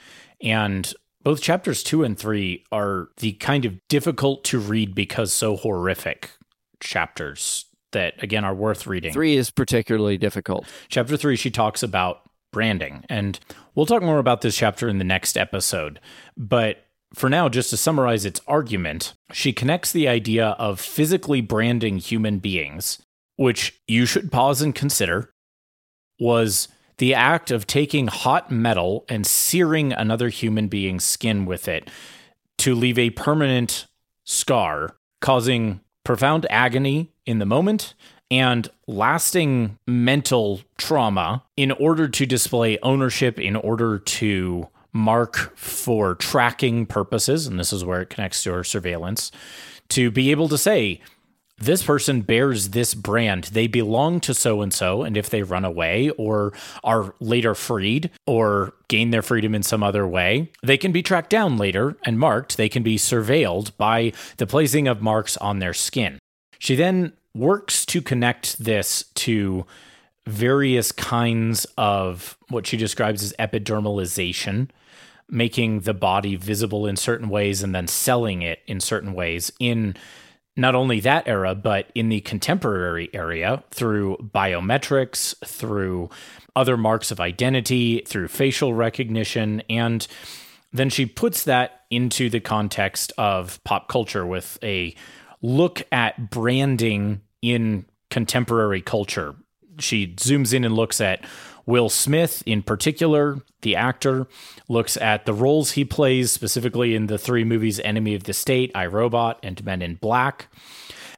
And 0.42 0.92
both 1.22 1.40
chapters 1.40 1.82
two 1.82 2.04
and 2.04 2.18
three 2.18 2.64
are 2.70 3.08
the 3.16 3.32
kind 3.34 3.64
of 3.64 3.76
difficult 3.88 4.44
to 4.44 4.58
read 4.58 4.94
because 4.94 5.32
so 5.32 5.56
horrific 5.56 6.32
chapters 6.80 7.64
that 7.92 8.22
again 8.22 8.44
are 8.44 8.55
worth 8.55 8.87
reading. 8.87 9.12
Three 9.12 9.37
is 9.37 9.51
particularly 9.51 10.18
difficult. 10.18 10.66
Chapter 10.88 11.16
three, 11.16 11.37
she 11.37 11.51
talks 11.51 11.83
about 11.83 12.22
branding, 12.53 13.05
and 13.09 13.38
we'll 13.74 13.87
talk 13.87 14.03
more 14.03 14.18
about 14.18 14.40
this 14.40 14.57
chapter 14.57 14.88
in 14.88 14.98
the 14.98 15.05
next 15.05 15.37
episode. 15.37 16.01
But 16.37 16.85
for 17.14 17.31
now, 17.31 17.48
just 17.48 17.70
to 17.70 17.77
summarize 17.77 18.24
its 18.24 18.40
argument, 18.46 19.14
she 19.33 19.53
connects 19.53 19.92
the 19.92 20.09
idea 20.09 20.48
of 20.59 20.81
physically 20.81 21.40
branding 21.40 21.98
human 21.98 22.38
beings, 22.38 23.01
which 23.37 23.81
you 23.87 24.05
should 24.05 24.31
pause 24.31 24.61
and 24.61 24.74
consider, 24.74 25.31
was 26.18 26.68
the 26.98 27.14
act 27.14 27.51
of 27.51 27.66
taking 27.66 28.09
hot 28.09 28.51
metal 28.51 29.05
and 29.09 29.27
searing 29.27 29.92
another 29.92 30.29
human 30.29 30.68
being's 30.68 31.05
skin 31.05 31.46
with 31.46 31.68
it 31.68 31.88
to 32.59 32.74
leave 32.74 32.98
a 32.98 33.11
permanent 33.11 33.87
scar, 34.24 34.96
causing 35.20 35.81
profound 36.08 36.46
agony 36.48 37.12
in 37.26 37.38
the 37.38 37.44
moment 37.44 37.92
and 38.30 38.70
lasting 38.86 39.76
mental 39.86 40.62
trauma 40.78 41.44
in 41.54 41.70
order 41.70 42.08
to 42.08 42.24
display 42.24 42.78
ownership, 42.82 43.38
in 43.38 43.54
order 43.54 43.98
to 43.98 44.66
mark 44.94 45.54
for 45.54 46.14
tracking 46.14 46.86
purposes. 46.86 47.46
And 47.46 47.60
this 47.60 47.74
is 47.74 47.84
where 47.84 48.00
it 48.00 48.08
connects 48.08 48.42
to 48.44 48.54
our 48.54 48.64
surveillance 48.64 49.30
to 49.90 50.10
be 50.10 50.30
able 50.30 50.48
to 50.48 50.56
say, 50.56 51.02
this 51.58 51.82
person 51.82 52.22
bears 52.22 52.70
this 52.70 52.94
brand. 52.94 53.44
They 53.44 53.66
belong 53.66 54.20
to 54.20 54.34
so 54.34 54.60
and 54.62 54.72
so. 54.72 55.02
And 55.02 55.16
if 55.16 55.28
they 55.28 55.42
run 55.42 55.64
away 55.64 56.10
or 56.10 56.52
are 56.84 57.14
later 57.20 57.54
freed 57.54 58.10
or 58.26 58.74
gain 58.88 59.10
their 59.10 59.22
freedom 59.22 59.54
in 59.54 59.62
some 59.62 59.82
other 59.82 60.06
way, 60.06 60.50
they 60.62 60.76
can 60.78 60.92
be 60.92 61.02
tracked 61.02 61.30
down 61.30 61.56
later 61.56 61.96
and 62.04 62.18
marked. 62.18 62.56
They 62.56 62.68
can 62.68 62.82
be 62.82 62.96
surveilled 62.96 63.76
by 63.76 64.12
the 64.36 64.46
placing 64.46 64.86
of 64.86 65.02
marks 65.02 65.36
on 65.38 65.58
their 65.58 65.74
skin. 65.74 66.18
She 66.58 66.74
then 66.74 67.12
works 67.34 67.84
to 67.86 68.02
connect 68.02 68.58
this 68.58 69.04
to 69.14 69.66
various 70.26 70.92
kinds 70.92 71.66
of 71.76 72.36
what 72.48 72.66
she 72.66 72.76
describes 72.76 73.22
as 73.22 73.32
epidermalization, 73.38 74.68
making 75.28 75.80
the 75.80 75.94
body 75.94 76.36
visible 76.36 76.86
in 76.86 76.96
certain 76.96 77.28
ways 77.28 77.62
and 77.62 77.74
then 77.74 77.86
selling 77.86 78.42
it 78.42 78.60
in 78.66 78.80
certain 78.80 79.14
ways 79.14 79.50
in 79.58 79.96
not 80.58 80.74
only 80.74 80.98
that 81.00 81.28
era, 81.28 81.54
but 81.54 81.90
in 81.94 82.08
the 82.08 82.20
contemporary 82.20 83.08
area 83.14 83.62
through 83.70 84.16
biometrics, 84.34 85.34
through 85.46 86.10
other 86.56 86.76
marks 86.76 87.12
of 87.12 87.20
identity, 87.20 88.02
through 88.04 88.26
facial 88.26 88.74
recognition. 88.74 89.62
And 89.70 90.06
then 90.72 90.90
she 90.90 91.06
puts 91.06 91.44
that 91.44 91.82
into 91.90 92.28
the 92.28 92.40
context 92.40 93.12
of 93.16 93.62
pop 93.62 93.88
culture 93.88 94.26
with 94.26 94.58
a 94.62 94.96
look 95.40 95.82
at 95.92 96.28
branding 96.28 97.20
in 97.40 97.86
contemporary 98.10 98.82
culture. 98.82 99.36
She 99.78 100.08
zooms 100.16 100.52
in 100.52 100.64
and 100.64 100.74
looks 100.74 101.00
at 101.00 101.24
Will 101.68 101.90
Smith, 101.90 102.42
in 102.46 102.62
particular, 102.62 103.42
the 103.61 103.76
actor, 103.76 104.26
looks 104.68 104.96
at 104.96 105.26
the 105.26 105.35
roles 105.35 105.72
he 105.72 105.85
plays, 105.85 106.33
specifically 106.33 106.94
in 106.94 107.09
the 107.09 107.18
three 107.18 107.44
movies 107.44 107.78
Enemy 107.81 108.14
of 108.14 108.24
the 108.24 108.33
State, 108.33 108.72
I 108.74 108.87
Robot, 108.87 109.38
and 109.42 109.62
Men 109.62 109.83
in 109.83 109.96
Black, 109.96 110.48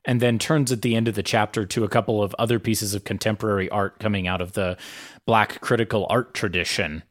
and 0.04 0.20
then 0.20 0.40
turns 0.40 0.72
at 0.72 0.82
the 0.82 0.96
end 0.96 1.06
of 1.06 1.14
the 1.14 1.22
chapter 1.22 1.64
to 1.66 1.84
a 1.84 1.88
couple 1.88 2.20
of 2.20 2.34
other 2.36 2.58
pieces 2.58 2.96
of 2.96 3.04
contemporary 3.04 3.70
art 3.70 4.00
coming 4.00 4.26
out 4.26 4.40
of 4.40 4.54
the 4.54 4.76
black 5.24 5.60
critical 5.60 6.04
art 6.10 6.34
tradition 6.34 7.04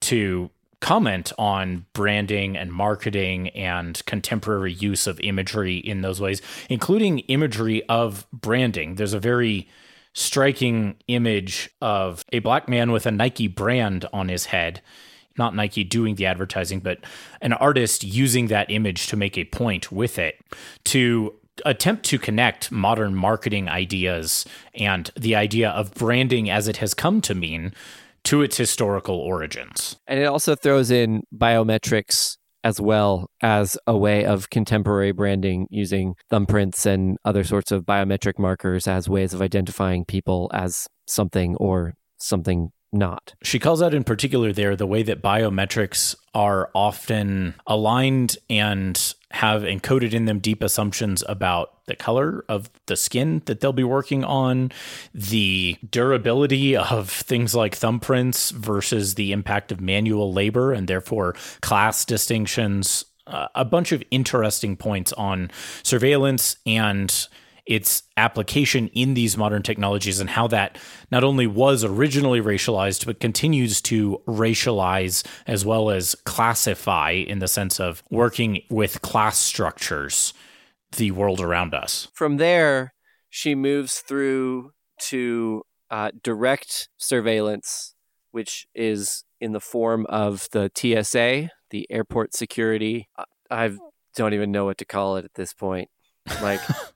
to 0.00 0.48
comment 0.80 1.34
on 1.36 1.84
branding 1.92 2.56
and 2.56 2.72
marketing 2.72 3.50
and 3.50 4.02
contemporary 4.06 4.72
use 4.72 5.06
of 5.06 5.20
imagery 5.20 5.76
in 5.76 6.00
those 6.00 6.18
ways, 6.18 6.40
including 6.70 7.18
imagery 7.18 7.86
of 7.90 8.26
branding. 8.32 8.94
There's 8.94 9.12
a 9.12 9.20
very 9.20 9.68
striking 10.16 10.96
image 11.08 11.68
of 11.82 12.24
a 12.32 12.38
black 12.38 12.70
man 12.70 12.90
with 12.90 13.04
a 13.04 13.10
Nike 13.10 13.48
brand 13.48 14.08
on 14.14 14.30
his 14.30 14.46
head. 14.46 14.80
Not 15.36 15.54
Nike 15.54 15.84
doing 15.84 16.14
the 16.14 16.24
advertising, 16.24 16.80
but 16.80 17.00
an 17.42 17.52
artist 17.52 18.02
using 18.02 18.46
that 18.46 18.70
image 18.70 19.08
to 19.08 19.16
make 19.16 19.36
a 19.36 19.44
point 19.44 19.92
with 19.92 20.18
it 20.18 20.40
to 20.84 21.34
attempt 21.66 22.06
to 22.06 22.18
connect 22.18 22.72
modern 22.72 23.14
marketing 23.14 23.68
ideas 23.68 24.46
and 24.74 25.10
the 25.18 25.36
idea 25.36 25.68
of 25.68 25.92
branding 25.92 26.48
as 26.48 26.66
it 26.66 26.78
has 26.78 26.94
come 26.94 27.20
to 27.20 27.34
mean 27.34 27.74
to 28.24 28.40
its 28.40 28.56
historical 28.56 29.16
origins. 29.16 29.96
And 30.06 30.18
it 30.18 30.24
also 30.24 30.54
throws 30.54 30.90
in 30.90 31.24
biometrics 31.34 32.38
as 32.66 32.80
well 32.80 33.30
as 33.44 33.78
a 33.86 33.96
way 33.96 34.24
of 34.24 34.50
contemporary 34.50 35.12
branding 35.12 35.68
using 35.70 36.16
thumbprints 36.32 36.84
and 36.84 37.16
other 37.24 37.44
sorts 37.44 37.70
of 37.70 37.84
biometric 37.84 38.40
markers 38.40 38.88
as 38.88 39.08
ways 39.08 39.32
of 39.32 39.40
identifying 39.40 40.04
people 40.04 40.50
as 40.52 40.88
something 41.06 41.54
or 41.58 41.94
something 42.18 42.72
not. 42.92 43.34
She 43.42 43.58
calls 43.58 43.82
out 43.82 43.94
in 43.94 44.04
particular 44.04 44.52
there 44.52 44.76
the 44.76 44.86
way 44.86 45.02
that 45.02 45.22
biometrics 45.22 46.14
are 46.34 46.70
often 46.74 47.54
aligned 47.66 48.38
and 48.48 49.14
have 49.30 49.62
encoded 49.62 50.12
in 50.12 50.24
them 50.24 50.38
deep 50.38 50.62
assumptions 50.62 51.22
about 51.28 51.84
the 51.86 51.96
color 51.96 52.44
of 52.48 52.70
the 52.86 52.96
skin 52.96 53.42
that 53.46 53.60
they'll 53.60 53.72
be 53.72 53.84
working 53.84 54.24
on, 54.24 54.72
the 55.14 55.76
durability 55.88 56.76
of 56.76 57.10
things 57.10 57.54
like 57.54 57.76
thumbprints 57.76 58.52
versus 58.52 59.14
the 59.14 59.32
impact 59.32 59.72
of 59.72 59.80
manual 59.80 60.32
labor, 60.32 60.72
and 60.72 60.88
therefore 60.88 61.34
class 61.60 62.04
distinctions. 62.04 63.04
Uh, 63.26 63.48
a 63.56 63.64
bunch 63.64 63.90
of 63.90 64.04
interesting 64.12 64.76
points 64.76 65.12
on 65.14 65.50
surveillance 65.82 66.58
and 66.64 67.26
its 67.66 68.04
application 68.16 68.88
in 68.88 69.14
these 69.14 69.36
modern 69.36 69.62
technologies 69.62 70.20
and 70.20 70.30
how 70.30 70.46
that 70.46 70.78
not 71.10 71.24
only 71.24 71.46
was 71.46 71.84
originally 71.84 72.40
racialized, 72.40 73.06
but 73.06 73.20
continues 73.20 73.80
to 73.82 74.22
racialize 74.26 75.26
as 75.46 75.64
well 75.64 75.90
as 75.90 76.14
classify 76.24 77.10
in 77.10 77.40
the 77.40 77.48
sense 77.48 77.80
of 77.80 78.02
working 78.10 78.62
with 78.70 79.02
class 79.02 79.38
structures 79.38 80.32
the 80.96 81.10
world 81.10 81.40
around 81.40 81.74
us. 81.74 82.08
From 82.14 82.36
there, 82.36 82.94
she 83.28 83.54
moves 83.54 83.98
through 83.98 84.72
to 84.98 85.62
uh, 85.90 86.10
direct 86.22 86.88
surveillance, 86.96 87.94
which 88.30 88.66
is 88.74 89.24
in 89.40 89.52
the 89.52 89.60
form 89.60 90.06
of 90.08 90.48
the 90.52 90.70
TSA, 90.74 91.50
the 91.70 91.86
airport 91.90 92.34
security. 92.34 93.08
I 93.50 93.72
don't 94.14 94.34
even 94.34 94.50
know 94.50 94.64
what 94.64 94.78
to 94.78 94.84
call 94.84 95.16
it 95.16 95.24
at 95.24 95.34
this 95.34 95.52
point. 95.52 95.88
Like 96.42 96.60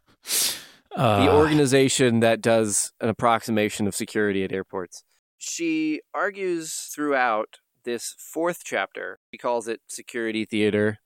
Uh, 0.94 1.24
the 1.24 1.33
organization 1.33 2.20
that 2.20 2.40
does 2.40 2.92
an 3.00 3.09
approximation 3.09 3.87
of 3.87 3.94
security 3.94 4.42
at 4.42 4.53
airports. 4.53 5.05
She 5.38 6.00
argues 6.12 6.90
throughout 6.94 7.59
this 7.85 8.14
fourth 8.18 8.62
chapter. 8.64 9.20
She 9.33 9.38
calls 9.38 9.68
it 9.68 9.81
Security 9.87 10.44
Theater. 10.44 10.98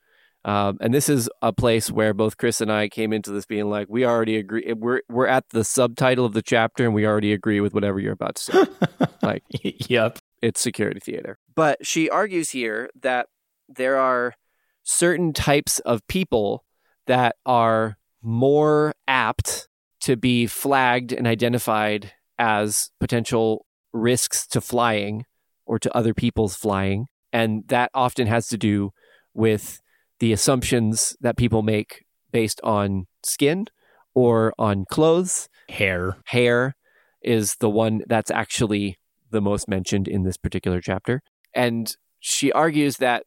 Um, 0.45 0.77
and 0.81 0.93
this 0.93 1.09
is 1.09 1.31
a 1.41 1.53
place 1.53 1.91
where 1.91 2.13
both 2.13 2.37
Chris 2.37 2.61
and 2.61 2.71
I 2.71 2.89
came 2.89 3.13
into 3.13 3.31
this 3.31 3.47
being 3.47 3.71
like, 3.71 3.87
we 3.89 4.05
already 4.05 4.37
agree. 4.37 4.73
We're 4.75 5.01
we're 5.09 5.27
at 5.27 5.49
the 5.51 5.65
subtitle 5.65 6.27
of 6.27 6.35
the 6.35 6.43
chapter, 6.43 6.85
and 6.85 6.93
we 6.95 7.07
already 7.07 7.33
agree 7.33 7.61
with 7.61 7.73
whatever 7.73 7.99
you're 7.99 8.13
about 8.13 8.37
to 8.37 8.43
say. 8.43 8.65
like, 9.23 9.43
yep. 9.89 10.19
it's 10.43 10.61
security 10.61 11.01
theater. 11.01 11.39
But 11.55 11.87
she 11.87 12.11
argues 12.11 12.51
here 12.51 12.91
that 13.01 13.29
there 13.69 13.97
are 13.97 14.35
certain 14.83 15.33
types 15.33 15.79
of 15.81 16.07
people 16.09 16.65
that 17.07 17.37
are 17.47 17.97
more 18.23 18.95
apt 19.09 19.69
to 20.05 20.17
be 20.17 20.47
flagged 20.47 21.13
and 21.13 21.27
identified 21.27 22.13
as 22.39 22.91
potential 23.01 23.65
risks 23.95 24.47
to 24.49 24.61
flying 24.61 25.25
or 25.65 25.79
to 25.79 25.97
other 25.97 26.13
people's 26.13 26.55
flying. 26.55 27.07
And 27.33 27.67
that 27.69 27.91
often 27.95 28.27
has 28.27 28.49
to 28.49 28.59
do 28.59 28.91
with 29.33 29.81
the 30.21 30.31
assumptions 30.33 31.17
that 31.23 31.39
people 31.39 31.63
make 31.63 32.05
based 32.33 32.61
on 32.63 33.07
skin 33.23 33.67
or 34.15 34.53
on 34.59 34.85
clothes. 34.91 35.49
Hair. 35.71 36.19
Hair 36.27 36.77
is 37.23 37.57
the 37.61 37.71
one 37.71 38.03
that's 38.07 38.31
actually 38.31 38.99
the 39.31 39.41
most 39.41 39.69
mentioned 39.69 40.07
in 40.07 40.23
this 40.23 40.37
particular 40.37 40.83
chapter. 40.83 41.23
And 41.55 41.97
she 42.21 42.53
argues 42.53 42.99
that 42.99 43.25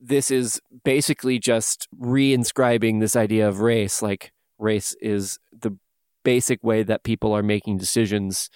this 0.00 0.32
is 0.32 0.60
basically 0.84 1.38
just 1.38 1.86
reinscribing 1.96 2.98
this 2.98 3.14
idea 3.14 3.48
of 3.48 3.60
race. 3.60 4.02
Like, 4.02 4.32
race 4.58 4.96
is 5.00 5.38
the 5.52 5.78
basic 6.26 6.58
way 6.64 6.82
that 6.82 7.04
people 7.04 7.32
are 7.32 7.42
making 7.42 7.78
decisions 7.78 8.50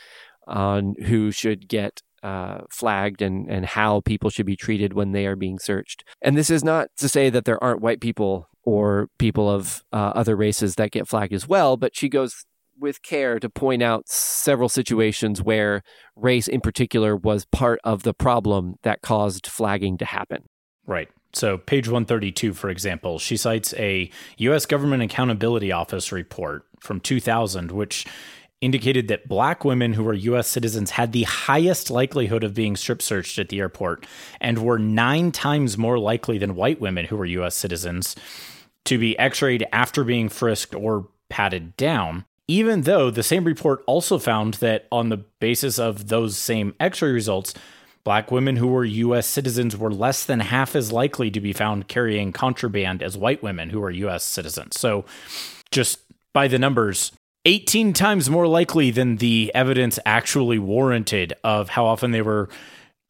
on 0.48 0.96
who 1.06 1.30
should 1.30 1.68
get 1.68 2.02
uh, 2.24 2.62
flagged 2.68 3.22
and, 3.22 3.48
and 3.48 3.64
how 3.64 4.00
people 4.00 4.28
should 4.28 4.44
be 4.44 4.56
treated 4.56 4.92
when 4.92 5.12
they 5.12 5.24
are 5.24 5.36
being 5.36 5.58
searched. 5.60 6.02
And 6.20 6.36
this 6.36 6.50
is 6.50 6.64
not 6.64 6.88
to 6.98 7.08
say 7.08 7.30
that 7.30 7.44
there 7.44 7.62
aren't 7.62 7.80
white 7.80 8.00
people 8.00 8.48
or 8.64 9.08
people 9.18 9.48
of 9.48 9.84
uh, 9.92 10.12
other 10.16 10.34
races 10.34 10.74
that 10.74 10.90
get 10.90 11.06
flagged 11.06 11.32
as 11.32 11.46
well, 11.46 11.76
but 11.76 11.96
she 11.96 12.08
goes 12.08 12.44
with 12.78 13.02
care 13.02 13.38
to 13.38 13.48
point 13.48 13.82
out 13.82 14.08
several 14.08 14.68
situations 14.68 15.40
where 15.40 15.82
race 16.16 16.48
in 16.48 16.60
particular 16.60 17.14
was 17.14 17.44
part 17.46 17.78
of 17.84 18.02
the 18.02 18.14
problem 18.14 18.74
that 18.82 19.00
caused 19.00 19.46
flagging 19.46 19.96
to 19.98 20.04
happen. 20.04 20.42
Right. 20.86 21.08
So, 21.32 21.58
page 21.58 21.86
132, 21.86 22.54
for 22.54 22.70
example, 22.70 23.18
she 23.18 23.36
cites 23.36 23.72
a 23.74 24.10
U.S. 24.38 24.66
Government 24.66 25.02
Accountability 25.02 25.70
Office 25.70 26.10
report 26.10 26.66
from 26.80 27.00
2000, 27.00 27.70
which 27.70 28.06
indicated 28.60 29.08
that 29.08 29.28
black 29.28 29.64
women 29.64 29.92
who 29.92 30.04
were 30.04 30.12
U.S. 30.12 30.46
citizens 30.46 30.90
had 30.90 31.12
the 31.12 31.22
highest 31.22 31.90
likelihood 31.90 32.44
of 32.44 32.54
being 32.54 32.76
strip 32.76 33.00
searched 33.00 33.38
at 33.38 33.48
the 33.48 33.60
airport 33.60 34.06
and 34.40 34.58
were 34.58 34.78
nine 34.78 35.32
times 35.32 35.78
more 35.78 35.98
likely 35.98 36.36
than 36.36 36.54
white 36.56 36.80
women 36.80 37.06
who 37.06 37.16
were 37.16 37.24
U.S. 37.24 37.54
citizens 37.54 38.16
to 38.84 38.98
be 38.98 39.18
x 39.18 39.42
rayed 39.42 39.66
after 39.72 40.04
being 40.04 40.28
frisked 40.28 40.74
or 40.74 41.08
patted 41.28 41.76
down. 41.76 42.24
Even 42.48 42.82
though 42.82 43.10
the 43.10 43.22
same 43.22 43.44
report 43.44 43.82
also 43.86 44.18
found 44.18 44.54
that 44.54 44.88
on 44.90 45.08
the 45.08 45.18
basis 45.38 45.78
of 45.78 46.08
those 46.08 46.36
same 46.36 46.74
x 46.80 47.00
ray 47.00 47.12
results, 47.12 47.54
Black 48.04 48.30
women 48.30 48.56
who 48.56 48.68
were 48.68 48.84
U.S. 48.84 49.26
citizens 49.26 49.76
were 49.76 49.92
less 49.92 50.24
than 50.24 50.40
half 50.40 50.74
as 50.74 50.90
likely 50.90 51.30
to 51.30 51.40
be 51.40 51.52
found 51.52 51.88
carrying 51.88 52.32
contraband 52.32 53.02
as 53.02 53.16
white 53.16 53.42
women 53.42 53.70
who 53.70 53.80
were 53.80 53.90
U.S. 53.90 54.24
citizens. 54.24 54.78
So, 54.78 55.04
just 55.70 56.00
by 56.32 56.48
the 56.48 56.58
numbers, 56.58 57.12
18 57.44 57.92
times 57.92 58.28
more 58.28 58.46
likely 58.46 58.90
than 58.90 59.16
the 59.16 59.50
evidence 59.54 59.98
actually 60.04 60.58
warranted 60.58 61.32
of 61.44 61.70
how 61.70 61.86
often 61.86 62.10
they 62.10 62.22
were 62.22 62.48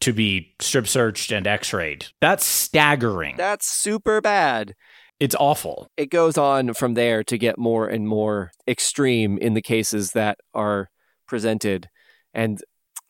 to 0.00 0.12
be 0.12 0.54
strip 0.60 0.86
searched 0.86 1.30
and 1.30 1.46
x 1.46 1.72
rayed. 1.72 2.06
That's 2.20 2.44
staggering. 2.44 3.36
That's 3.36 3.66
super 3.66 4.20
bad. 4.20 4.74
It's 5.18 5.34
awful. 5.38 5.88
It 5.96 6.10
goes 6.10 6.38
on 6.38 6.72
from 6.72 6.94
there 6.94 7.22
to 7.24 7.36
get 7.36 7.58
more 7.58 7.86
and 7.86 8.08
more 8.08 8.52
extreme 8.66 9.36
in 9.36 9.52
the 9.52 9.60
cases 9.60 10.12
that 10.12 10.38
are 10.54 10.88
presented. 11.26 11.88
And 12.32 12.62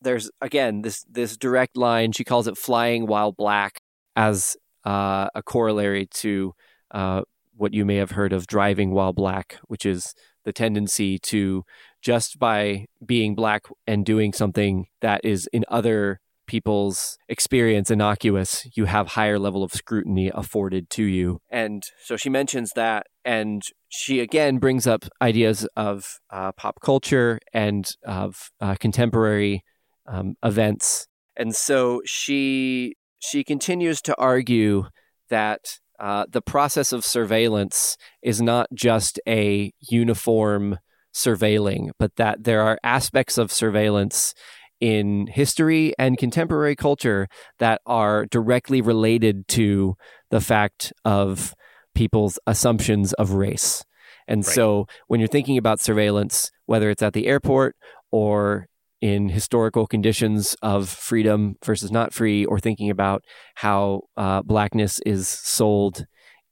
there's 0.02 0.30
again 0.40 0.82
this 0.82 1.04
this 1.10 1.36
direct 1.36 1.76
line. 1.76 2.12
She 2.12 2.24
calls 2.24 2.46
it 2.46 2.56
"flying 2.56 3.06
while 3.06 3.32
black" 3.32 3.80
as 4.16 4.56
uh, 4.84 5.28
a 5.34 5.42
corollary 5.42 6.06
to 6.06 6.52
uh, 6.90 7.22
what 7.56 7.74
you 7.74 7.84
may 7.84 7.96
have 7.96 8.12
heard 8.12 8.32
of 8.32 8.46
"driving 8.46 8.92
while 8.92 9.12
black," 9.12 9.58
which 9.68 9.84
is 9.86 10.14
the 10.44 10.52
tendency 10.52 11.18
to 11.18 11.64
just 12.02 12.38
by 12.38 12.86
being 13.04 13.34
black 13.34 13.64
and 13.86 14.06
doing 14.06 14.32
something 14.32 14.86
that 15.00 15.20
is 15.22 15.48
in 15.52 15.64
other 15.68 16.20
people's 16.46 17.16
experience 17.28 17.92
innocuous 17.92 18.66
you 18.74 18.86
have 18.86 19.08
higher 19.08 19.38
level 19.38 19.62
of 19.62 19.70
scrutiny 19.70 20.32
afforded 20.34 20.90
to 20.90 21.04
you 21.04 21.38
and 21.48 21.84
so 22.02 22.16
she 22.16 22.28
mentions 22.28 22.72
that 22.74 23.06
and 23.24 23.62
she 23.88 24.18
again 24.18 24.58
brings 24.58 24.84
up 24.84 25.04
ideas 25.22 25.64
of 25.76 26.18
uh, 26.30 26.50
pop 26.50 26.80
culture 26.82 27.38
and 27.52 27.86
of 28.04 28.50
uh, 28.60 28.74
contemporary 28.80 29.62
um, 30.06 30.34
events. 30.44 31.06
And 31.36 31.54
so 31.54 32.02
she 32.04 32.94
she 33.18 33.44
continues 33.44 34.00
to 34.02 34.16
argue 34.16 34.84
that 35.28 35.78
uh, 35.98 36.24
the 36.30 36.40
process 36.42 36.92
of 36.92 37.04
surveillance 37.04 37.96
is 38.22 38.40
not 38.40 38.66
just 38.74 39.20
a 39.28 39.72
uniform 39.80 40.78
surveilling, 41.14 41.90
but 41.98 42.16
that 42.16 42.44
there 42.44 42.62
are 42.62 42.78
aspects 42.82 43.36
of 43.36 43.52
surveillance 43.52 44.34
in 44.80 45.26
history 45.26 45.92
and 45.98 46.16
contemporary 46.16 46.74
culture 46.74 47.28
that 47.58 47.82
are 47.84 48.24
directly 48.26 48.80
related 48.80 49.46
to 49.48 49.94
the 50.30 50.40
fact 50.40 50.92
of 51.04 51.54
people's 51.94 52.38
assumptions 52.46 53.12
of 53.14 53.32
race. 53.32 53.84
And 54.26 54.46
right. 54.46 54.54
so 54.54 54.86
when 55.08 55.20
you're 55.20 55.28
thinking 55.28 55.58
about 55.58 55.80
surveillance, 55.80 56.50
whether 56.64 56.88
it's 56.88 57.02
at 57.02 57.12
the 57.12 57.26
airport 57.26 57.76
or 58.10 58.68
in 59.00 59.30
historical 59.30 59.86
conditions 59.86 60.56
of 60.62 60.88
freedom 60.88 61.56
versus 61.64 61.90
not 61.90 62.12
free, 62.12 62.44
or 62.44 62.58
thinking 62.58 62.90
about 62.90 63.24
how 63.54 64.02
uh, 64.16 64.42
blackness 64.42 65.00
is 65.06 65.26
sold 65.26 66.04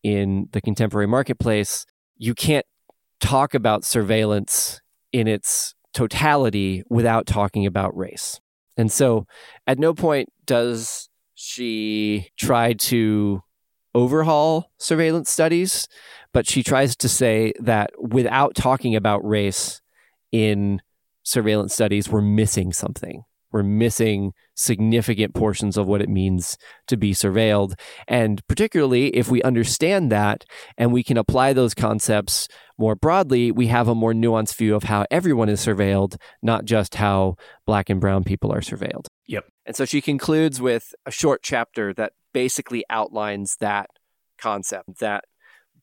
in 0.02 0.48
the 0.52 0.60
contemporary 0.60 1.06
marketplace, 1.06 1.84
you 2.16 2.34
can't 2.34 2.66
talk 3.20 3.54
about 3.54 3.84
surveillance 3.84 4.80
in 5.12 5.26
its 5.26 5.74
totality 5.92 6.82
without 6.88 7.26
talking 7.26 7.66
about 7.66 7.96
race. 7.96 8.40
And 8.76 8.90
so 8.90 9.26
at 9.66 9.78
no 9.78 9.92
point 9.92 10.28
does 10.46 11.08
she 11.34 12.28
try 12.38 12.72
to 12.74 13.42
overhaul 13.94 14.70
surveillance 14.78 15.30
studies, 15.30 15.88
but 16.32 16.48
she 16.48 16.62
tries 16.62 16.96
to 16.96 17.08
say 17.08 17.52
that 17.60 17.90
without 17.98 18.54
talking 18.54 18.94
about 18.94 19.26
race 19.26 19.80
in 20.30 20.80
surveillance 21.28 21.74
studies, 21.74 22.08
we're 22.08 22.22
missing 22.22 22.72
something. 22.72 23.22
We're 23.50 23.62
missing 23.62 24.32
significant 24.54 25.34
portions 25.34 25.76
of 25.76 25.86
what 25.86 26.02
it 26.02 26.08
means 26.08 26.58
to 26.86 26.96
be 26.96 27.12
surveilled. 27.12 27.78
And 28.06 28.46
particularly 28.46 29.08
if 29.08 29.30
we 29.30 29.42
understand 29.42 30.12
that 30.12 30.44
and 30.76 30.92
we 30.92 31.02
can 31.02 31.16
apply 31.16 31.54
those 31.54 31.74
concepts 31.74 32.48
more 32.76 32.94
broadly, 32.94 33.50
we 33.50 33.68
have 33.68 33.88
a 33.88 33.94
more 33.94 34.12
nuanced 34.12 34.56
view 34.56 34.74
of 34.74 34.84
how 34.84 35.06
everyone 35.10 35.48
is 35.48 35.64
surveilled, 35.64 36.16
not 36.42 36.66
just 36.66 36.96
how 36.96 37.36
black 37.64 37.88
and 37.88 38.00
brown 38.00 38.22
people 38.22 38.52
are 38.52 38.60
surveilled. 38.60 39.06
Yep. 39.26 39.44
And 39.64 39.76
so 39.76 39.84
she 39.84 40.00
concludes 40.02 40.60
with 40.60 40.94
a 41.06 41.10
short 41.10 41.42
chapter 41.42 41.94
that 41.94 42.12
basically 42.34 42.84
outlines 42.90 43.56
that 43.60 43.88
concept 44.38 45.00
that 45.00 45.24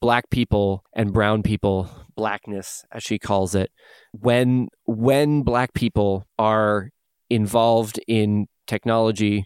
black 0.06 0.30
people 0.30 0.84
and 0.94 1.12
brown 1.12 1.42
people, 1.42 1.90
blackness 2.16 2.86
as 2.92 3.02
she 3.02 3.18
calls 3.18 3.56
it, 3.56 3.72
when 4.12 4.68
when 4.86 5.42
black 5.42 5.74
people 5.74 6.28
are 6.38 6.92
involved 7.32 8.00
in 8.08 8.46
technology 8.68 9.46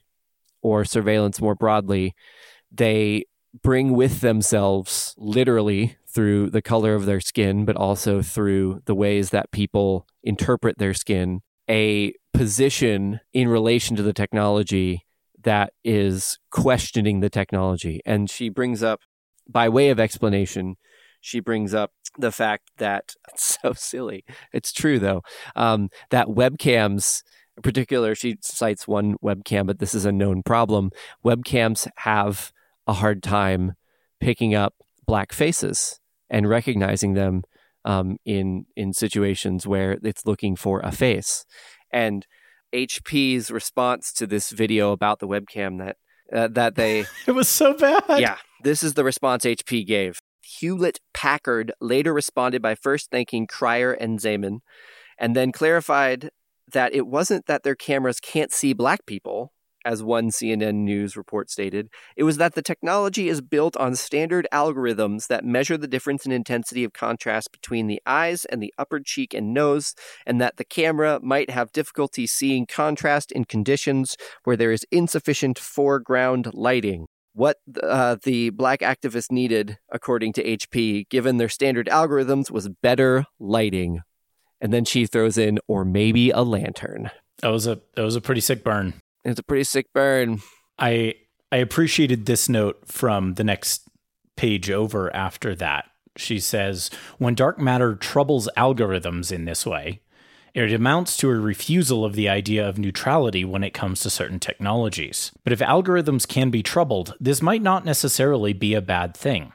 or 0.62 0.84
surveillance 0.84 1.40
more 1.40 1.56
broadly, 1.56 2.14
they 2.70 3.24
bring 3.64 3.94
with 3.94 4.20
themselves 4.20 5.16
literally 5.18 5.96
through 6.14 6.50
the 6.50 6.62
color 6.62 6.94
of 6.94 7.06
their 7.06 7.22
skin, 7.22 7.64
but 7.64 7.78
also 7.78 8.22
through 8.22 8.82
the 8.84 8.94
ways 8.94 9.30
that 9.30 9.52
people 9.52 10.06
interpret 10.24 10.78
their 10.78 10.94
skin, 10.94 11.40
a 11.70 12.12
position 12.34 13.22
in 13.32 13.48
relation 13.48 13.96
to 13.96 14.04
the 14.04 14.12
technology 14.12 15.06
that 15.42 15.72
is 15.86 16.38
questioning 16.52 17.22
the 17.22 17.30
technology. 17.30 18.02
And 18.06 18.30
she 18.30 18.50
brings 18.50 18.84
up 18.84 19.00
by 19.52 19.70
way 19.70 19.90
of 19.90 20.00
explanation, 20.00 20.78
she 21.22 21.40
brings 21.40 21.74
up 21.74 21.92
the 22.18 22.32
fact 22.32 22.70
that 22.78 23.16
it's 23.30 23.58
so 23.62 23.74
silly. 23.74 24.24
It's 24.54 24.72
true 24.72 25.00
though. 25.00 25.22
Um, 25.56 25.90
that 26.10 26.28
webcams, 26.28 27.24
in 27.58 27.64
particular, 27.64 28.16
she 28.16 28.38
cites 28.42 28.88
one 28.88 29.16
webcam, 29.24 29.66
but 29.68 29.80
this 29.80 29.94
is 29.94 30.06
a 30.06 30.12
known 30.12 30.44
problem. 30.44 30.92
Webcams 31.26 31.88
have 31.98 32.52
a 32.88 32.94
hard 32.94 33.22
time 33.22 33.74
picking 34.20 34.56
up 34.56 34.76
black 35.06 35.34
faces 35.34 36.00
and 36.30 36.48
recognizing 36.48 37.14
them 37.14 37.44
um, 37.86 38.18
in 38.26 38.66
in 38.76 38.94
situations 38.94 39.66
where 39.66 39.98
it's 40.04 40.26
looking 40.26 40.56
for 40.56 40.80
a 40.82 40.92
face. 40.92 41.46
And 41.92 42.26
HP's 42.74 43.50
response 43.50 44.14
to 44.14 44.28
this 44.28 44.52
video 44.52 44.92
about 44.92 45.20
the 45.20 45.28
webcam 45.28 45.80
that 45.80 45.98
uh, 46.32 46.48
that 46.50 46.76
they 46.76 47.06
it 47.28 47.32
was 47.32 47.48
so 47.48 47.74
bad. 47.74 48.04
Yeah, 48.20 48.38
this 48.64 48.84
is 48.84 48.94
the 48.94 49.04
response 49.04 49.46
HP 49.46 49.86
gave. 49.86 50.20
Hewlett 50.42 51.00
Packard 51.14 51.72
later 51.80 52.14
responded 52.14 52.62
by 52.62 52.76
first 52.76 53.12
thanking 53.12 53.48
Cryer 53.48 53.94
and 53.94 54.20
Zaman, 54.20 54.62
and 55.18 55.36
then 55.36 55.52
clarified 55.52 56.30
that 56.72 56.94
it 56.94 57.08
wasn't 57.08 57.46
that 57.46 57.64
their 57.64 57.76
cameras 57.76 58.20
can't 58.20 58.52
see 58.52 58.74
black 58.74 59.06
people, 59.06 59.54
as 59.86 60.04
one 60.04 60.30
CNN 60.30 60.76
News 60.76 61.16
report 61.16 61.50
stated, 61.50 61.90
it 62.16 62.24
was 62.24 62.38
that 62.38 62.54
the 62.54 62.62
technology 62.62 63.30
is 63.30 63.42
built 63.42 63.78
on 63.78 63.96
standard 63.96 64.48
algorithms 64.54 65.28
that 65.28 65.46
measure 65.46 65.78
the 65.78 65.88
difference 65.88 66.26
in 66.26 66.32
intensity 66.32 66.84
of 66.84 66.94
contrast 66.94 67.52
between 67.52 67.88
the 67.88 68.02
eyes 68.06 68.46
and 68.46 68.62
the 68.62 68.74
upper 68.78 69.00
cheek 69.00 69.34
and 69.34 69.54
nose, 69.54 69.96
and 70.26 70.42
that 70.42 70.58
the 70.58 70.66
camera 70.66 71.20
might 71.24 71.50
have 71.50 71.72
difficulty 71.72 72.28
seeing 72.28 72.66
contrast 72.66 73.32
in 73.32 73.46
conditions 73.46 74.18
where 74.44 74.58
there 74.58 74.72
is 74.72 74.86
insufficient 74.92 75.58
foreground 75.58 76.50
lighting. 76.54 77.08
What 77.34 77.58
uh, 77.82 78.18
the 78.24 78.50
black 78.50 78.80
activists 78.80 79.32
needed, 79.32 79.78
according 79.92 80.34
to 80.34 80.44
HP, 80.44 81.08
given 81.10 81.38
their 81.38 81.50
standard 81.50 81.88
algorithms, 81.88 82.52
was 82.52 82.68
better 82.68 83.26
lighting. 83.40 84.02
And 84.60 84.74
then 84.74 84.84
she 84.84 85.06
throws 85.06 85.38
in, 85.38 85.60
or 85.68 85.86
maybe 85.86 86.32
a 86.32 86.42
lantern. 86.42 87.12
That 87.42 87.50
was 87.50 87.66
a 87.68 87.80
that 87.96 88.04
was 88.04 88.16
a 88.16 88.22
pretty 88.22 88.42
sick 88.42 88.64
burn. 88.64 88.94
It's 89.24 89.40
a 89.40 89.44
pretty 89.44 89.64
sick 89.64 89.88
burn. 89.94 90.42
I 90.78 91.16
I 91.52 91.58
appreciated 91.58 92.26
this 92.26 92.50
note 92.50 92.80
from 92.86 93.36
the 93.36 93.44
next 93.44 93.88
page 94.36 94.70
over 94.70 95.14
after 95.16 95.56
that. 95.56 95.86
She 96.18 96.40
says, 96.40 96.90
"When 97.18 97.36
dark 97.36 97.60
matter 97.60 97.96
troubles 97.96 98.50
algorithms 98.58 99.32
in 99.32 99.46
this 99.46 99.66
way, 99.66 100.02
it 100.54 100.74
amounts 100.74 101.18
to 101.18 101.30
a 101.30 101.36
refusal 101.36 102.06
of 102.06 102.14
the 102.14 102.30
idea 102.30 102.68
of 102.68 102.78
neutrality 102.78 103.46
when 103.46 103.64
it 103.64 103.74
comes 103.74 104.00
to 104.02 104.10
certain 104.10 104.40
technologies. 104.40 105.32
But 105.44 105.54
if 105.54 105.60
algorithms 105.60 106.28
can 106.28 106.50
be 106.50 106.64
troubled, 106.64 107.16
this 107.20 107.42
might 107.42 107.62
not 107.62 107.86
necessarily 107.86 108.54
be 108.54 108.74
a 108.74 108.82
bad 108.82 109.16
thing. 109.16 109.54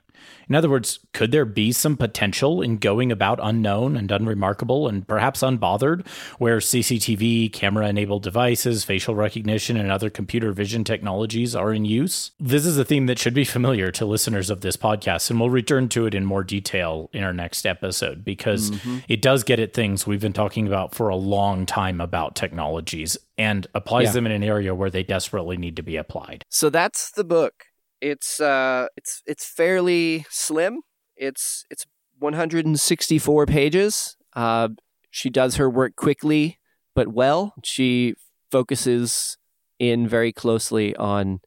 In 0.49 0.55
other 0.55 0.69
words, 0.69 1.01
could 1.13 1.33
there 1.33 1.45
be 1.45 1.73
some 1.73 1.97
potential 1.97 2.63
in 2.63 2.79
going 2.79 3.11
about 3.11 3.39
unknown 3.43 3.97
and 3.97 4.11
unremarkable 4.11 4.89
and 4.89 5.07
perhaps 5.07 5.41
unbothered, 5.41 6.07
where 6.39 6.59
CCTV, 6.59 7.53
camera 7.53 7.89
enabled 7.89 8.23
devices, 8.23 8.85
facial 8.85 9.15
recognition, 9.15 9.77
and 9.77 9.91
other 9.91 10.11
computer 10.11 10.53
vision 10.53 10.85
technologies 10.85 11.55
are 11.55 11.73
in 11.73 11.85
use? 11.85 12.33
This 12.39 12.67
is 12.67 12.79
a 12.79 12.85
theme 12.85 13.07
that 13.07 13.19
should 13.19 13.35
be 13.35 13.45
familiar 13.45 13.91
to 13.93 14.05
listeners 14.05 14.51
of 14.51 14.61
this 14.61 14.77
podcast, 14.77 15.31
and 15.31 15.41
we'll 15.41 15.51
return 15.51 15.89
to 15.91 16.07
it 16.07 16.15
in 16.15 16.25
more 16.25 16.45
detail 16.45 17.11
in 17.13 17.25
our 17.25 17.33
next 17.33 17.67
episode 17.67 18.25
because 18.25 18.71
mm-hmm. 18.71 18.99
it 19.09 19.23
does 19.23 19.45
get 19.45 19.61
at 19.61 19.75
things 19.75 20.07
we've 20.07 20.21
been 20.21 20.33
talking 20.33 20.67
about 20.67 20.95
for 20.95 21.09
a 21.09 21.17
long 21.17 21.67
time 21.67 22.01
about 22.01 22.35
technologies 22.35 23.17
and 23.37 23.67
applies 23.75 24.07
yeah. 24.07 24.13
them 24.13 24.27
in 24.27 24.33
an 24.33 24.45
area 24.45 24.75
where 24.75 24.91
they 24.91 25.03
desperately 25.03 25.57
need 25.57 25.77
to 25.77 25.83
be 25.83 25.97
applied. 25.97 26.45
So 26.49 26.71
that's 26.71 27.11
the 27.11 27.25
book. 27.25 27.65
It's 28.05 28.39
uh, 28.39 28.89
it's 28.99 29.23
it's 29.25 29.47
fairly 29.47 30.27
slim. 30.29 30.83
It's 31.17 31.65
it's 31.71 31.87
164 32.19 33.47
pages. 33.47 34.17
Uh, 34.37 34.69
she 35.11 35.31
does 35.31 35.57
her 35.57 35.71
work 35.71 35.97
quickly 35.97 36.59
but 36.95 37.09
well. 37.09 37.55
She 37.65 38.15
focuses 38.51 39.39
in 39.79 40.07
very 40.07 40.33
closely 40.33 40.95
on 40.97 41.41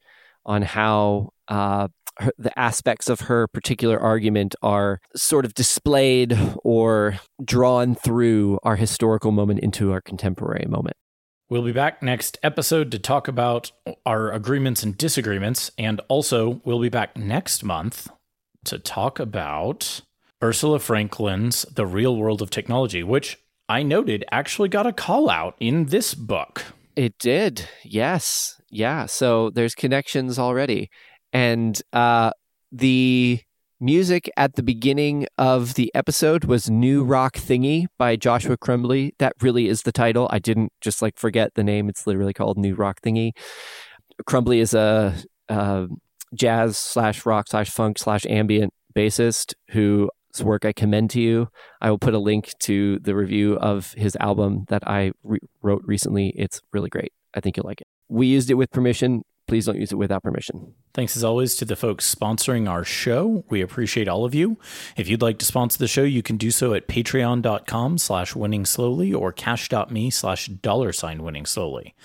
on 0.48 0.64
how 0.64 1.30
uh, 1.48 1.90
her, 2.18 2.32
the 2.40 2.58
aspects 2.58 3.08
of 3.08 3.22
her 3.22 3.48
particular 3.48 4.00
argument 4.00 4.56
are 4.64 5.00
sort 5.16 5.46
of 5.46 5.54
displayed 5.54 6.36
or 6.64 7.20
drawn 7.46 7.94
through 7.94 8.58
our 8.64 8.78
historical 8.78 9.32
moment 9.32 9.60
into 9.60 9.92
our 9.92 10.02
contemporary 10.02 10.66
moment. 10.68 10.98
We'll 11.50 11.64
be 11.64 11.72
back 11.72 12.04
next 12.04 12.38
episode 12.44 12.92
to 12.92 13.00
talk 13.00 13.30
about 13.30 13.72
our 14.06 14.34
agreements 14.34 14.84
and 14.84 14.98
disagreements. 14.98 15.72
And 15.78 16.02
also, 16.10 16.62
we'll 16.66 16.82
be 16.82 16.90
back 16.90 17.16
next 17.16 17.64
month 17.64 18.10
to 18.66 18.78
talk 18.78 19.18
about 19.18 20.02
Ursula 20.44 20.80
Franklin's 20.80 21.62
The 21.74 21.86
Real 21.86 22.18
World 22.18 22.42
of 22.42 22.50
Technology, 22.50 23.02
which 23.02 23.38
I 23.70 23.82
noted 23.82 24.26
actually 24.30 24.68
got 24.68 24.88
a 24.88 24.92
call 24.92 25.30
out 25.30 25.56
in 25.62 25.86
this 25.86 26.14
book. 26.14 26.66
It 26.98 27.18
did. 27.18 27.66
Yes. 27.82 28.60
Yeah. 28.70 29.06
So 29.06 29.50
there's 29.50 29.74
connections 29.74 30.38
already. 30.38 30.90
And 31.32 31.82
uh, 31.94 32.32
the 32.74 33.40
Music 33.80 34.28
at 34.36 34.56
the 34.56 34.64
beginning 34.64 35.28
of 35.38 35.76
the 35.76 35.94
episode 35.94 36.46
was 36.46 36.68
New 36.68 37.04
Rock 37.04 37.36
Thingy 37.36 37.86
by 38.00 38.16
Joshua 38.16 38.58
Crumbly. 38.58 39.14
That 39.20 39.34
really 39.40 39.68
is 39.68 39.84
the 39.84 39.92
title. 39.92 40.28
I 40.32 40.40
didn't 40.40 40.74
just 40.82 41.04
like 41.04 41.16
forget 41.16 41.54
the 41.54 41.64
name. 41.64 41.88
It's 41.88 42.08
literally 42.08 42.34
called 42.34 42.58
New 42.58 42.74
Rock 42.74 43.02
Thingy. 43.02 43.34
Crumbly 44.26 44.62
is 44.62 44.74
a, 44.74 45.16
a 45.48 45.88
jazz 46.34 46.76
slash 46.76 47.24
rock 47.24 47.50
slash 47.50 47.70
funk 47.70 48.00
slash 48.00 48.26
ambient 48.26 48.74
bassist 48.96 49.54
whose 49.70 50.10
work 50.42 50.66
I 50.66 50.74
commend 50.74 51.12
to 51.12 51.22
you. 51.22 51.50
I 51.80 51.92
will 51.92 52.00
put 52.00 52.16
a 52.16 52.20
link 52.20 52.54
to 52.62 52.98
the 52.98 53.14
review 53.14 53.60
of 53.60 53.94
his 53.94 54.18
album 54.20 54.66
that 54.70 54.88
I 54.88 55.12
re- 55.24 55.38
wrote 55.62 55.84
recently. 55.86 56.30
It's 56.30 56.64
really 56.74 56.90
great. 56.90 57.14
I 57.36 57.42
think 57.42 57.58
you'll 57.58 57.68
like 57.68 57.82
it. 57.82 57.88
We 58.10 58.26
used 58.26 58.50
it 58.50 58.56
with 58.56 58.72
permission 58.72 59.24
please 59.48 59.66
don't 59.66 59.80
use 59.80 59.92
it 59.92 59.96
without 59.96 60.24
permission. 60.24 60.74
Thanks 60.94 61.16
as 61.16 61.24
always 61.24 61.56
to 61.56 61.66
the 61.66 61.76
folks 61.76 62.14
sponsoring 62.14 62.70
our 62.70 62.84
show. 62.84 63.46
We 63.50 63.62
appreciate 63.62 64.08
all 64.08 64.26
of 64.26 64.36
you. 64.36 64.58
If 64.96 65.08
you'd 65.08 65.22
like 65.22 65.40
to 65.40 65.46
sponsor 65.46 65.78
the 65.80 65.88
show, 65.88 66.04
you 66.04 66.22
can 66.22 66.38
do 66.38 66.52
so 66.52 66.74
at 66.74 66.88
patreon.com 66.88 67.98
slash 67.98 68.36
winning 68.36 68.66
slowly 68.66 69.14
or 69.14 69.32
cash.me 69.32 70.10
slash 70.10 70.48
dollar 70.48 70.92
sign 70.92 71.24
winning 71.24 71.46
slowly. 71.46 71.96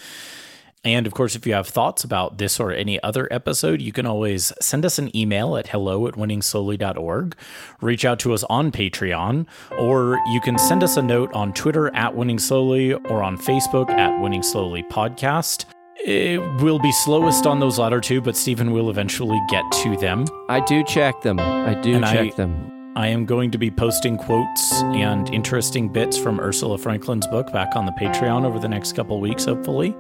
And 0.85 1.07
of 1.07 1.15
course, 1.15 1.37
if 1.37 1.47
you 1.47 1.53
have 1.55 1.69
thoughts 1.69 2.03
about 2.03 2.39
this 2.39 2.59
or 2.59 2.73
any 2.73 3.01
other 3.03 3.29
episode, 3.31 3.81
you 3.81 3.93
can 3.93 4.05
always 4.05 4.53
send 4.61 4.85
us 4.85 4.99
an 4.99 5.17
email 5.17 5.57
at 5.57 5.69
hello 5.69 6.09
at 6.09 6.15
winningslowly.org, 6.15 7.37
reach 7.81 8.05
out 8.05 8.19
to 8.21 8.33
us 8.33 8.43
on 8.45 8.73
Patreon, 8.73 9.47
or 9.79 10.19
you 10.33 10.41
can 10.41 10.59
send 10.59 10.83
us 10.83 10.97
a 10.97 11.03
note 11.03 11.33
on 11.35 11.53
Twitter 11.53 11.95
at 11.95 12.17
Winning 12.17 12.41
Slowly 12.41 12.95
or 12.95 13.23
on 13.23 13.39
Facebook 13.39 13.91
at 13.91 14.21
Winning 14.21 14.43
Slowly 14.43 14.83
Podcast. 14.83 15.67
It 16.05 16.41
will 16.61 16.81
be 16.81 16.91
slowest 16.91 17.47
on 17.47 17.61
those 17.61 17.79
latter 17.79 18.01
two, 18.01 18.21
but 18.21 18.37
Stephen 18.37 18.73
will 18.73 18.91
eventually 18.91 19.41
get 19.49 19.63
to 19.83 19.97
them. 19.99 20.25
I 20.49 20.59
do 20.59 20.83
check 20.83 21.21
them. 21.21 21.39
I 21.39 21.75
do 21.75 21.95
and 21.95 22.05
check 22.05 22.33
I, 22.33 22.37
them. 22.37 22.93
I 22.97 23.07
am 23.07 23.25
going 23.25 23.53
to 23.53 23.59
be 23.59 23.71
posting 23.71 24.19
quotes 24.19 24.83
and 24.83 25.33
interesting 25.33 25.89
bits 25.89 26.19
from 26.19 26.41
Ursula 26.41 26.77
Franklin's 26.77 27.27
book 27.29 27.53
back 27.53 27.77
on 27.77 27.87
the 27.87 27.93
Patreon 27.93 28.45
over 28.45 28.59
the 28.59 28.69
next 28.69 28.95
couple 28.95 29.21
weeks, 29.21 29.45
hopefully. 29.45 29.97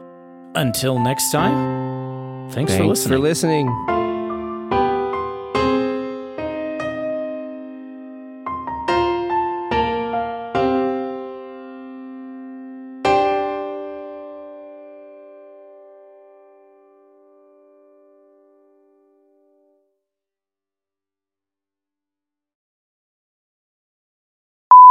Until 0.57 0.99
next 0.99 1.31
time, 1.31 2.51
thanks, 2.51 2.73
thanks 2.73 2.77
for 2.77 2.85
listening. 2.85 3.17
for 3.17 3.19
listening. 3.23 3.92